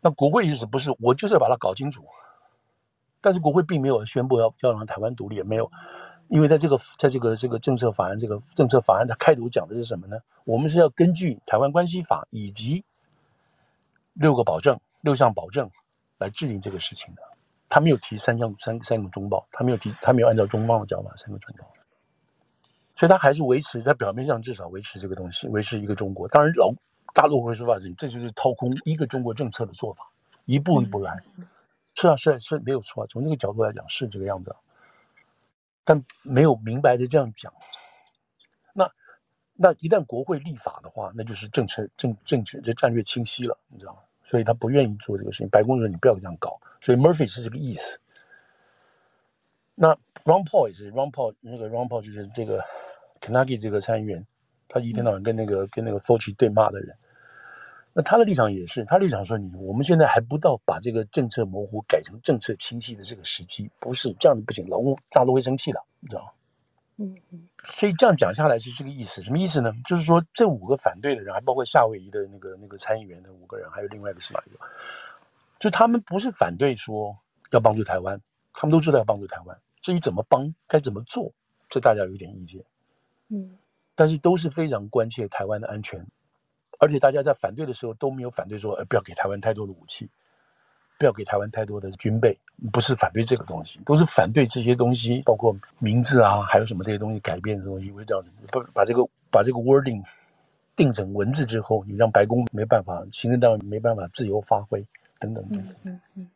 [0.00, 2.04] 那国会意思不是我就是要把它搞清楚。
[3.20, 5.72] 但是国会并没有宣布要要让台湾独立，也没有，
[6.28, 10.18] 因为在这个在这个这个政策法案这个政策法案的开头讲的是什么呢？
[10.44, 12.84] 我们是要根据台湾关系法以及
[14.12, 15.70] 六个保证六项保证
[16.18, 17.22] 来制定这个事情的。
[17.70, 21.66] 他没有提三项三三个中报，他没有提他没有按照中方的讲法三个中报，
[22.96, 26.28] 所以他还是维持在表面上至少维持这个东西，维持一个中国。
[26.28, 26.72] 当然老
[27.12, 30.08] 大陆会说法是，这就是掏空一个中国政策的做法，
[30.44, 31.22] 一步一步来。
[31.36, 31.46] 嗯
[31.96, 33.04] 是啊，是啊，是没有错。
[33.04, 34.56] 啊从这个角度来讲，是这个样子，
[35.84, 37.52] 但没有明白的这样讲。
[38.72, 38.90] 那
[39.54, 44.00] 那一旦国会立法的话，那就是政策政政权这战略清晰了，你知道吗？
[44.24, 45.48] 所以他不愿意做这个事情。
[45.50, 48.00] 白宫说你不要这样搞，所以 Murphy 是这个意思。
[49.76, 52.64] 那 Ron Paul 也是 Ron Paul，那个 Ron Paul 就是这个
[53.24, 54.26] Kentucky 这个参议员，
[54.68, 56.94] 他一天到晚跟那个跟那个 Fauci 对骂的人。
[57.94, 66.28] 那他的立场也是，他立场说你，我们现在还不到把这个政策模糊改成政策清晰的这个时机，不是这样子不行，老公大陆会生气的，你知道吗？
[66.96, 67.48] 嗯嗯。
[67.64, 69.72] 所以这样讲下来是这个意思，什么意思呢？
[69.88, 74.58] 就是说这五个反对的人，还包括夏威夷的那个那个参议员的五个人，还有另外一个是哪一个？
[75.60, 77.16] 就他们不是反对说
[77.52, 78.20] 要帮助台湾，
[78.52, 81.32] 他们都知道要帮助台湾，至于怎么帮，该怎么做，
[81.68, 82.60] 这大家有一点意见。
[83.28, 83.56] 嗯。
[83.94, 86.04] 但是都是非常关切台湾的安全。
[86.80, 90.10] 而且大家在反对的时候都没有反对说，呃，不要给台湾太多的武器，
[90.98, 92.36] 不要给台湾太多的军备，
[92.72, 100.04] 不是反对这个东西，都是反对这些东西，包括名字啊，还有什么这些东西改变的东西，会这样把把这个把这个 wording
[100.74, 104.84] 定成文字之后，你让白宫没办法，行政单位没办法自由发挥，
[105.20, 105.76] 等等等等。
[105.84, 106.30] 嗯嗯嗯。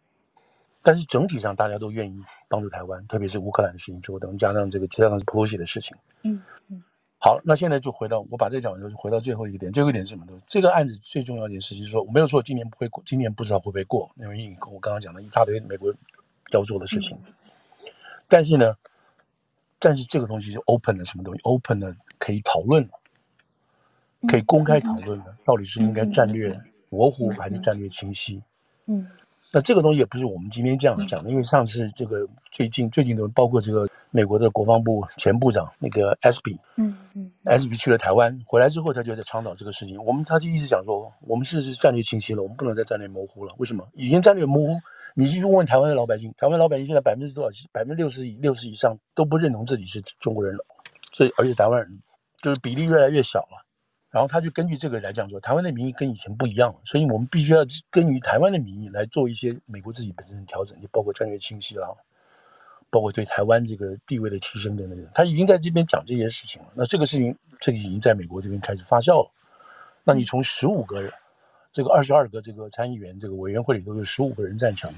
[0.83, 2.17] 但是整体上大家都愿意
[2.47, 5.97] 帮助台湾，特别是乌克兰的事情之后，等加上这个加上波西的事情。
[6.23, 6.41] 嗯嗯。
[7.21, 9.73] 好，那现在就回到我把这讲完之后，就回到最后一个点。
[9.73, 10.33] 最后一点是什么呢？
[10.47, 15.93] 这个案子最重要的一件事情是说，我没有说今年不会过，今年不知道会不会过，因为我刚刚讲了一大堆美国
[16.53, 17.19] 要做的事情。
[17.27, 17.33] 嗯、
[18.29, 18.73] 但是呢，
[19.81, 22.89] 但是这个东西是 open 的，什么东西 open 的可以讨论，
[24.29, 26.57] 可以公开讨论的，到底是应该战略
[26.89, 28.41] 模糊还是战略清晰？
[28.87, 29.05] 嗯。
[29.51, 40.03] 那这个东西也不是我们今天这样讲的，因为上次这个最近最近的，包括这个美国的国防部前部长那个 Espy，嗯嗯，Espy 去了台湾，回来之后他就在倡导这个事情。
[40.05, 43.55] 我们他就一直讲说，我们是是战略清晰了，我们不能再战略模糊了。
[43.59, 43.87] 为什么？
[43.95, 44.81] 以前战略模糊，
[45.15, 47.69] 你去问问台湾的老百姓，台湾老百姓现在百分之多少？
[47.73, 50.65] 百分之六十以六十以上都不认同自己是中国人了，
[51.13, 52.03] 所以而且台湾人
[52.43, 53.65] 就是比例越来越小了。
[54.11, 61.87] 然后他就根据这个来讲说，台湾的民意跟以前不一样了，所以我们必须要根据台湾的民意来做一些美国自己本身的调整，就包括战略清晰啦，
[62.91, 65.07] 包括对台湾这个地位的提升等等。
[65.15, 66.69] 他已经在这边讲这些事情了。
[66.75, 69.31] 那这个事情，这个已经在美国这边开始发酵了。
[70.05, 71.13] 那你从十五个人，
[71.73, 74.93] 这个二十二个这个参议员这个委员会里头有十五个人赞成，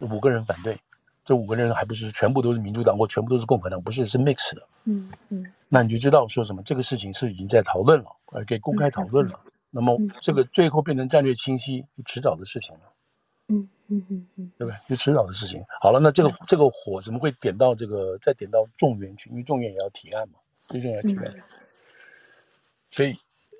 [0.00, 0.76] 五个人反对。
[1.22, 4.62] 这五个人还不是全部都是民主党或全部都是共和党，不是，是 mix 的。
[4.84, 9.38] 嗯嗯，那你就知道说什么，这个事情是已经在讨论了，而且公开讨论了。
[9.44, 12.80] 嗯、那么这个最后变成战略清晰，就迟早的事情了。
[13.50, 14.78] 嗯嗯嗯嗯，对不对？
[14.88, 15.62] 就迟早的事情。
[15.82, 19.28] 好了，那这个这个火怎么会点到这个再点到众院去？
[19.30, 21.24] 因为众院也要提案嘛，最重要提案。
[21.26, 21.42] 嗯、
[22.90, 23.14] 所以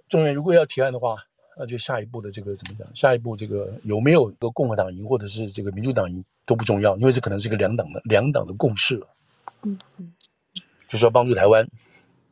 [0.09, 1.17] 众院如果要提案的话。
[1.57, 2.89] 那就下一步的这个怎么讲？
[2.97, 9.07] 下一步这个有没有一个共和党赢，或者是这个民主党赢都不重要，因为这可能是一个两党的两党的共识了。
[9.65, 10.11] 嗯嗯，
[10.89, 11.69] 就是要帮助台湾。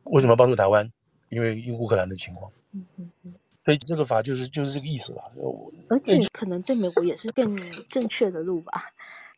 [0.05, 0.91] 为什么要帮助台湾？
[1.27, 2.51] 因为因乌克兰的情况。
[2.71, 3.33] 嗯嗯嗯。
[3.69, 5.21] 所以这个法就是就是这个意思吧。
[5.89, 7.55] 而且可能对美国也是更
[7.87, 8.83] 正确的路吧。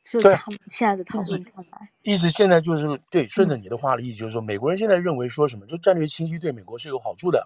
[0.04, 5.66] 就他们现在的讨论看来，意思现在就是对，顺着你的话的意思就是说，美国人现在认为说什么？
[5.66, 7.46] 就战略清晰对美国是有好处的。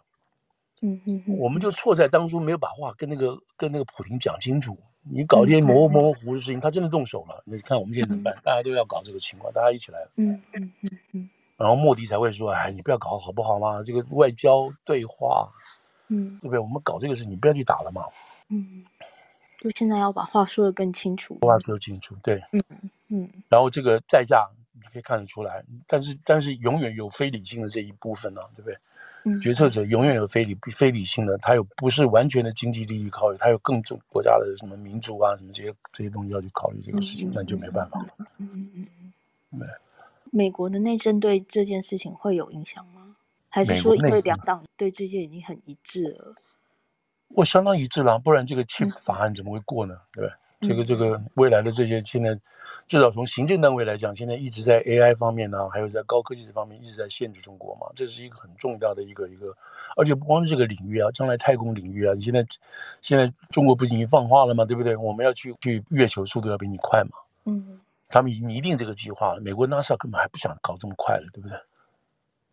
[0.83, 4.77] 嗯嗯，我们就错在当初没有把话跟那个跟那个普京讲清楚。
[5.01, 7.41] 你搞这些模模糊的事情，他真的动手了。
[7.45, 8.35] 你看我们现在怎么办？
[8.43, 10.07] 大家都要搞这个情况，大家一起来。
[10.17, 11.29] 嗯嗯嗯嗯。
[11.57, 13.81] 然后莫迪才会说：“哎，你不要搞好不好吗？
[13.81, 15.49] 这个外交对话，
[16.07, 16.59] 嗯，对不对？
[16.59, 18.05] 我们搞这个事，你不要去打了嘛。”
[18.49, 18.83] 嗯，
[19.57, 21.37] 就现在要把话说的更清楚。
[21.41, 22.41] 话说清楚，对。
[22.51, 22.61] 嗯
[23.09, 23.29] 嗯。
[23.49, 28.77] 然后这个代价你可以看得出来，但是但是永远有非理性的这一部分呢，对不对？
[29.41, 38.09] 决策者永远有非理非理性的，他有不是完全的经济利益考虑，他有更重国家的什么民族啊什么这些这些东西要去考虑这个事情，那就没办法了。
[38.37, 38.87] 嗯嗯嗯
[39.51, 39.59] 嗯。
[39.59, 39.67] 对。
[40.31, 42.94] 美国的内政对这件事情会有影响吗？
[43.55, 46.35] 还是说因为两党对这些已经很一致了？
[47.29, 49.97] 我相当一致了，不然这个 Chip 法案怎么会过呢？
[50.11, 50.69] 对不对？
[50.69, 52.37] 这个这个未来的这些现在。
[52.87, 59.55] 至少从行政单位来讲，现在一直在 AI 方面呢、啊，还有在高科技这方面一直在限制中国嘛，这是一个很重大的一个一个，
[59.95, 62.45] 而且不光是这个领域啊，将来太空领域啊，你现在
[63.01, 64.65] 现在中国不仅已经放话了嘛？
[64.65, 64.95] 对不对？
[64.95, 67.11] 我们要去去月球速度要比你快嘛，
[67.45, 67.79] 嗯，
[68.09, 71.57] 他们已经拟定这个计划了，美国 NASA 根本还不想搞这么快了，对不对？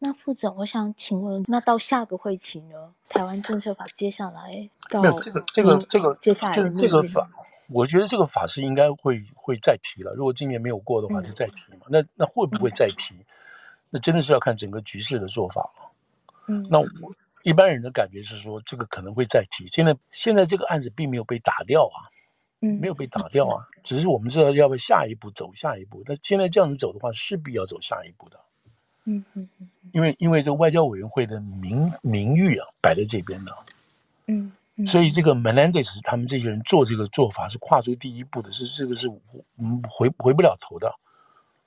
[0.05, 2.93] 那副总，我想请问，那到下个会期呢？
[3.09, 7.31] 台湾政策法接下来到没有这个这个这个接下来这个法。
[7.69, 10.13] 我觉得这个法是应该会会再提了。
[10.15, 11.87] 如果今年没有过的话，就再提嘛。
[11.87, 13.15] 嗯、那那会不会再提？
[13.15, 13.25] 嗯、
[13.91, 15.93] 那真的是要看整个局势的做法了。
[16.49, 16.89] 嗯，那我
[17.45, 19.69] 一般人的感觉是说，这个可能会再提。
[19.69, 22.11] 现在现在这个案子并没有被打掉啊，
[22.61, 26.03] 嗯，没有被打掉啊，嗯、只是我们知道要不要下一步走下一步。
[26.07, 28.41] 那现在这样子走的话，势必要走下一步的。
[29.05, 33.53] 嗯嗯嗯，因为因为这个外交委员会的名名誉啊摆在这边的。
[34.27, 34.53] 嗯。
[34.87, 39.07] 所以这个 Melendez 他们这些人做这个做法是跨出第一步的，是这个是
[39.59, 40.93] 嗯回回不了头的。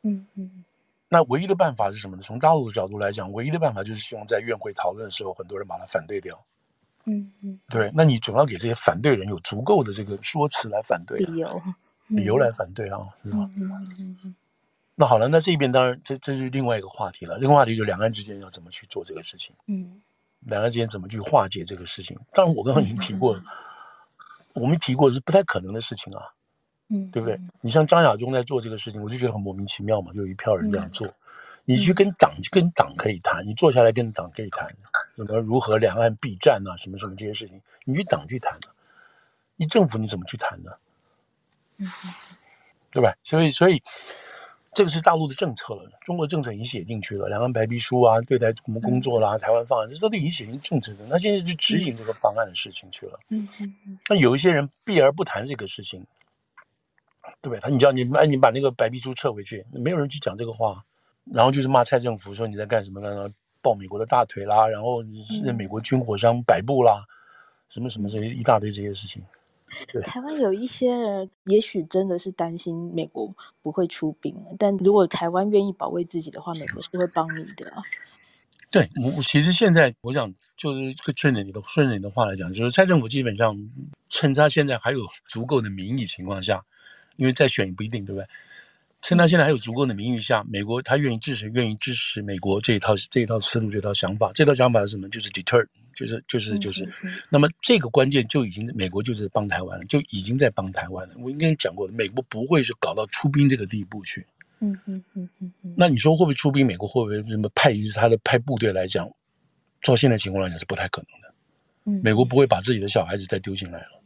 [0.02, 0.64] 嗯嗯。
[1.08, 2.24] 那唯一的办法是什么呢？
[2.24, 6.44] 从大陆的角度来讲，唯一的办法就是希望在院会讨论的时候，很多人把它反对掉。
[7.06, 7.60] 嗯嗯。
[7.70, 11.62] 对，那你总要给这些反对人有足够的这个说辞来反对，理由，
[12.08, 13.50] 理由来反对啊，是吧？
[13.56, 13.70] 嗯
[14.00, 14.36] 嗯嗯。
[14.96, 17.38] 那好了，那这边当然这这是另外一个话题了。
[17.38, 19.56] 另外话题就是两岸之间要怎么去做这个事情。
[19.68, 20.02] 嗯。
[20.42, 22.16] 两岸之间怎么去化解这个事情？
[22.32, 23.42] 当然，我刚刚已经提过了，
[24.54, 26.22] 我们提过是不太可能的事情啊，
[26.90, 27.40] 嗯，对不对？
[27.62, 31.12] 你像张亚中在做这个事情，我就觉得很莫名其妙嘛，就有一票人这样做。
[31.66, 34.70] 你去跟党跟党可以谈，你坐下来跟党可以谈，
[35.16, 38.60] 什么如何两岸避战啊，什么什么这些事情，你去党去谈，
[39.56, 40.72] 你政府你怎么去谈呢？
[41.78, 41.88] 嗯，
[42.92, 43.16] 对吧？
[43.24, 43.82] 所以，所以。
[44.76, 51.06] 这个是大陆的政策了，中国政策已经写进去了，两岸白皮书啊，对待什么工作啦，嗯、台湾方案，这都已经写进政策的。
[51.10, 53.18] 那现在就执行这个方案的事情去了。
[53.30, 53.98] 嗯嗯嗯。
[54.10, 56.06] 那有一些人避而不谈这个事情，
[57.42, 57.60] 对不对？
[57.62, 60.84] 他你叫你哎，你把那个白皮书撤回去，没有人去讲这个话，
[61.24, 63.30] 然后就是骂蔡政府说你在干什么呢，
[63.62, 65.02] 抱美国的大腿啦，然后
[65.42, 67.06] 任美国军火商摆布啦，
[67.70, 69.24] 什么什么这些一大堆这些事情。
[69.24, 69.45] 对，
[70.04, 77.74] 台湾有一些人也许真的是担心美国不会出兵，但如果台湾愿意保卫自己的话，美国是会帮你的。
[78.72, 83.58] 对，我其实现在我想就是顺着你的顺着你的话来讲，就是蔡政府基本上
[84.10, 86.66] 趁他现在还有足够的民意情况下，
[87.16, 88.28] 因为再选也不一定，对不对？
[89.08, 95.08] 趁他现在还有足够的名誉下，美国他愿意支持，愿意支持美国这一套这一套思路，这套想法，这套想法是什么？
[95.10, 95.64] 就是 deter。
[95.94, 96.90] 就是就是就是，
[97.30, 101.16] 那么这个关键就已经美国就是帮台湾了，就已经在帮台湾了。
[101.20, 104.26] 我应该讲过的，美国不会是搞到出兵这个地步去。
[104.60, 105.74] 嗯嗯嗯嗯嗯。
[105.78, 106.66] 那你说会不会出兵？
[106.68, 109.10] 美国会不会什么派一他的派部队来讲？
[109.80, 111.34] 照现在情况来讲是不太可能的。
[111.86, 114.02] 嗯，美国不会把自己的小孩子再丢进来了。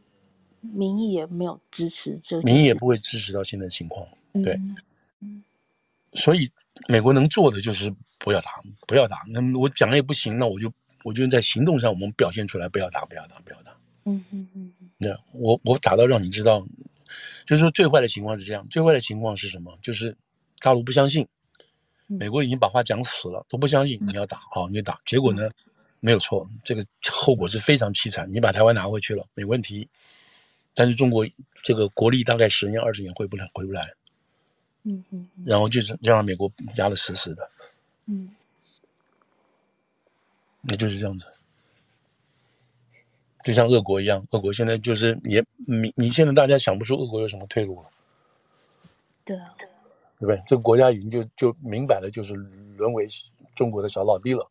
[0.61, 4.05] 民意也没有支持这，民意也不会支持到现在情况。
[4.43, 4.53] 对。
[4.53, 4.75] 嗯。
[5.21, 5.43] 嗯
[6.13, 6.49] 所以，
[6.87, 8.51] 美国能做的就是不要打，
[8.87, 9.23] 不要打。
[9.27, 13.71] 那么我讲了也不行，那我就我就在行动上我们表现出来，不要打，不要打，不要打。
[14.05, 14.73] 嗯嗯嗯。
[14.97, 16.65] 那我我打到让你知道，
[17.45, 19.77] 就是说最坏的情况是这样，最坏的情况是什么？
[19.83, 20.17] 就是
[20.61, 21.27] 大陆不相信，
[22.07, 24.99] 美国已经把话讲死了，都不相信你要打，好，你打。
[25.05, 25.47] 结果呢，
[25.99, 28.27] 没有错，这个后果是非常凄惨。
[28.33, 29.87] 你把台湾拿回去了，没问题，
[30.73, 31.23] 但是中国
[31.63, 33.93] 这个国力大概十年二十年回不来，回不来。
[34.83, 37.47] 嗯哼，然后就是就让美国压得死死的，
[38.05, 38.29] 嗯，
[40.61, 41.25] 那就是这样子，
[43.43, 47.89] 就像俄国一样，俄国现在就是也你你现在大家想不出俄国有什么退路了，
[49.25, 49.67] 对啊，对
[50.19, 50.41] 不对？
[50.47, 53.05] 这个国家已经就就明摆了，就是沦为
[53.53, 54.49] 中国的小老弟了，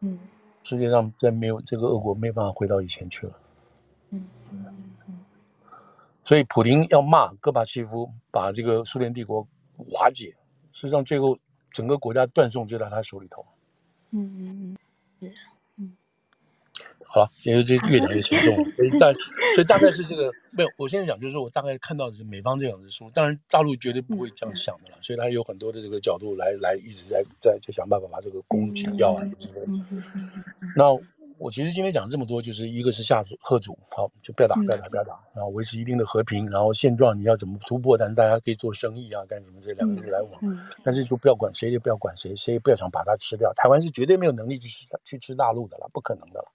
[0.00, 0.18] 嗯，
[0.64, 3.38] 世界上再没有这个俄国没办法回到以前去了，
[4.10, 4.85] 嗯嗯。
[6.26, 9.46] 所以，普京要骂戈巴契夫，把这个苏联帝国
[9.92, 10.34] 瓦解，
[10.72, 11.38] 实际上最后
[11.70, 13.46] 整个国家断送就在他手里头。
[14.10, 14.76] 嗯嗯
[15.20, 15.40] 嗯，是，
[15.76, 15.96] 嗯。
[17.06, 19.12] 好了，因为这越讲越沉重，所以大
[19.54, 20.70] 所以大概是这个没有。
[20.76, 29.68] 我现在讲就是我大概看到的是美方这样的书，当然大陆绝对不会这样想的了，所以他有很多的这个角度来来一直在在在想办法把这个攻击要啊之类的。
[30.74, 31.00] 那。
[31.38, 37.96] 我其实今天讲这么多，就是一个是下贺主，好，就不要打，不要打，不要打，然后维持一定的和平，然后现状你要怎么突破？
[37.96, 39.60] 但是大家可以做生意啊，干什么？
[39.62, 43.52] 这两个人来往，嗯嗯、但是就不要管谁，也不要管谁，谁也不要想把它吃掉。
[43.54, 46.52] 台湾是绝对没有能力去吃去吃大陆的了，不可能的了。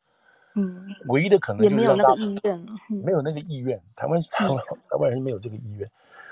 [0.55, 3.79] 嗯，唯一的可能就是让大陆没有那个意愿，嗯、没有那个意愿。
[3.95, 5.89] 台湾台湾台湾人没有这个意愿。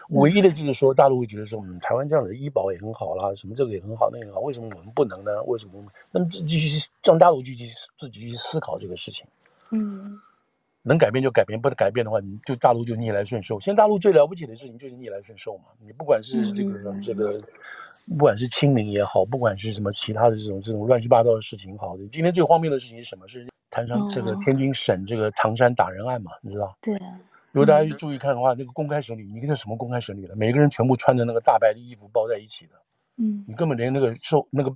[0.10, 5.44] 唯一的就是说，大陆会觉得说，嗯，台湾这样的医保也很好啦，什么这个也很好，那个好，为什么我们不能呢？
[5.44, 5.74] 为什么？
[6.12, 7.66] 那么继续让大陆继续
[7.98, 9.26] 自己去思考这个事情。
[9.72, 10.20] 嗯，
[10.82, 13.60] 能改变就改变，不能改变的话，你就大陆就逆来顺受。
[13.60, 15.66] 现在大陆最了不起的事情就是逆来顺受嘛。
[15.80, 17.40] 你不管是这个、嗯、这个，
[18.08, 23.28] 不管是清零也好，不管是什么其他的这种这种乱七八糟的事情好，今天最荒谬的事情是什么？
[23.28, 26.32] 是唐山这个天津省这个唐山打人案嘛？
[26.42, 26.76] 你知道？
[26.82, 27.14] 对啊。
[27.60, 30.36] 如果大家去注意看的话，那个公开审理，你看这什么公开审理了？
[30.36, 32.76] 每个人全部穿着那个大白的衣服包在一起的，
[33.18, 34.74] 嗯，你根本连那个受那个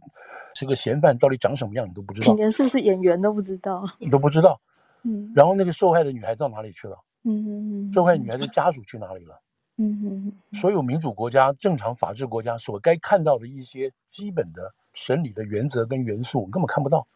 [0.53, 4.59] 这个嫌犯到底长什么样你都不知道，你连是不是演员都不知道，你都不知道，
[5.03, 5.31] 嗯。
[5.33, 6.97] 然后那个受害的女孩到哪里去了？
[7.23, 7.93] 嗯嗯嗯。
[7.93, 9.39] 受害女孩的家属去哪里了？
[9.77, 10.33] 嗯嗯嗯。
[10.51, 17.07] 所有民主国家、正常法治国家所该看到的一些基本的审理的原则跟元素，根本看不到。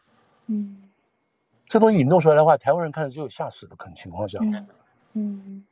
[0.46, 0.84] 嗯。
[1.66, 4.38] 这东西你弄出来的话，台湾人看了只有吓死的可能情况下。
[4.40, 4.66] 嗯
[5.18, 5.64] 嗯，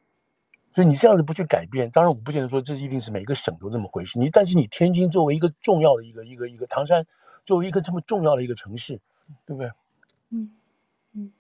[0.72, 4.18] 所以你这样子不去改变，当然我不见得说这一定是每个省都这么回事。
[4.18, 7.07] 你但是你天津作为一个重要的一个一个一个唐山
[7.44, 9.01] 作为一个这么重要的一个城市，
[9.47, 9.70] 对不对？
[10.30, 10.51] 嗯
[11.12, 11.32] 嗯，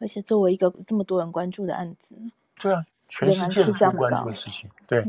[0.00, 2.16] 而且作为一个这么多人关注的案子，
[2.58, 5.06] 对啊，全世界都关注的事情，对，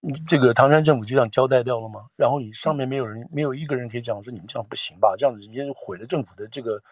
[0.00, 2.06] 你这个唐山政府就这样交代掉了吗？
[2.16, 5.14] 然后你上面没有人，没有一个人可以讲说你们这样不行吧？
[5.18, 6.82] 这样子已经毁了政府的这个。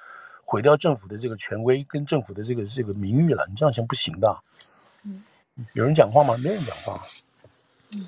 [0.51, 4.35] 毁掉政府的这个权威跟政府的这个这个名誉了，你这样行不行的？
[5.03, 5.23] 嗯，
[5.75, 6.35] 有人讲话吗？
[6.39, 6.99] 没人讲话。
[7.93, 8.07] 嗯，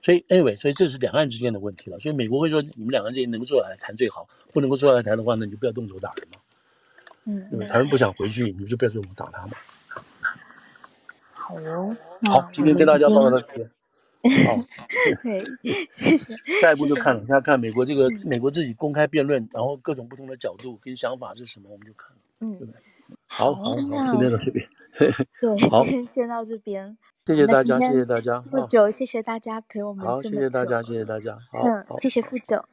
[0.00, 1.98] 所以 anyway，所以这是两岸之间的问题了。
[1.98, 6.38] 所以美国会说，你们两岸之间能够坐下来谈最好，不能够坐下来谈的话，那你就不要动手打人嘛。
[7.24, 7.66] 嗯，对吧？
[7.66, 9.52] 台湾不想回去，你就不要动手打他嘛。
[11.32, 11.96] 好哦。
[12.26, 13.68] 好，今天跟大家报到这边。
[14.46, 14.64] 好，
[15.22, 15.44] 对，
[15.92, 16.34] 谢谢。
[16.60, 22.80] 下一步就看了， 大家看美国这个美国自己公开辩论，然后各种不同的角度跟想法是什么，我们就看了，嗯，对不对？
[23.26, 24.66] 好，好，好，今天到这边，
[24.98, 32.62] 对，好，先先到这边，谢谢大家，谢谢大家，副总，谢谢大家陪我们，好，谢谢大家，谢谢大家，好，嗯，谢谢副总。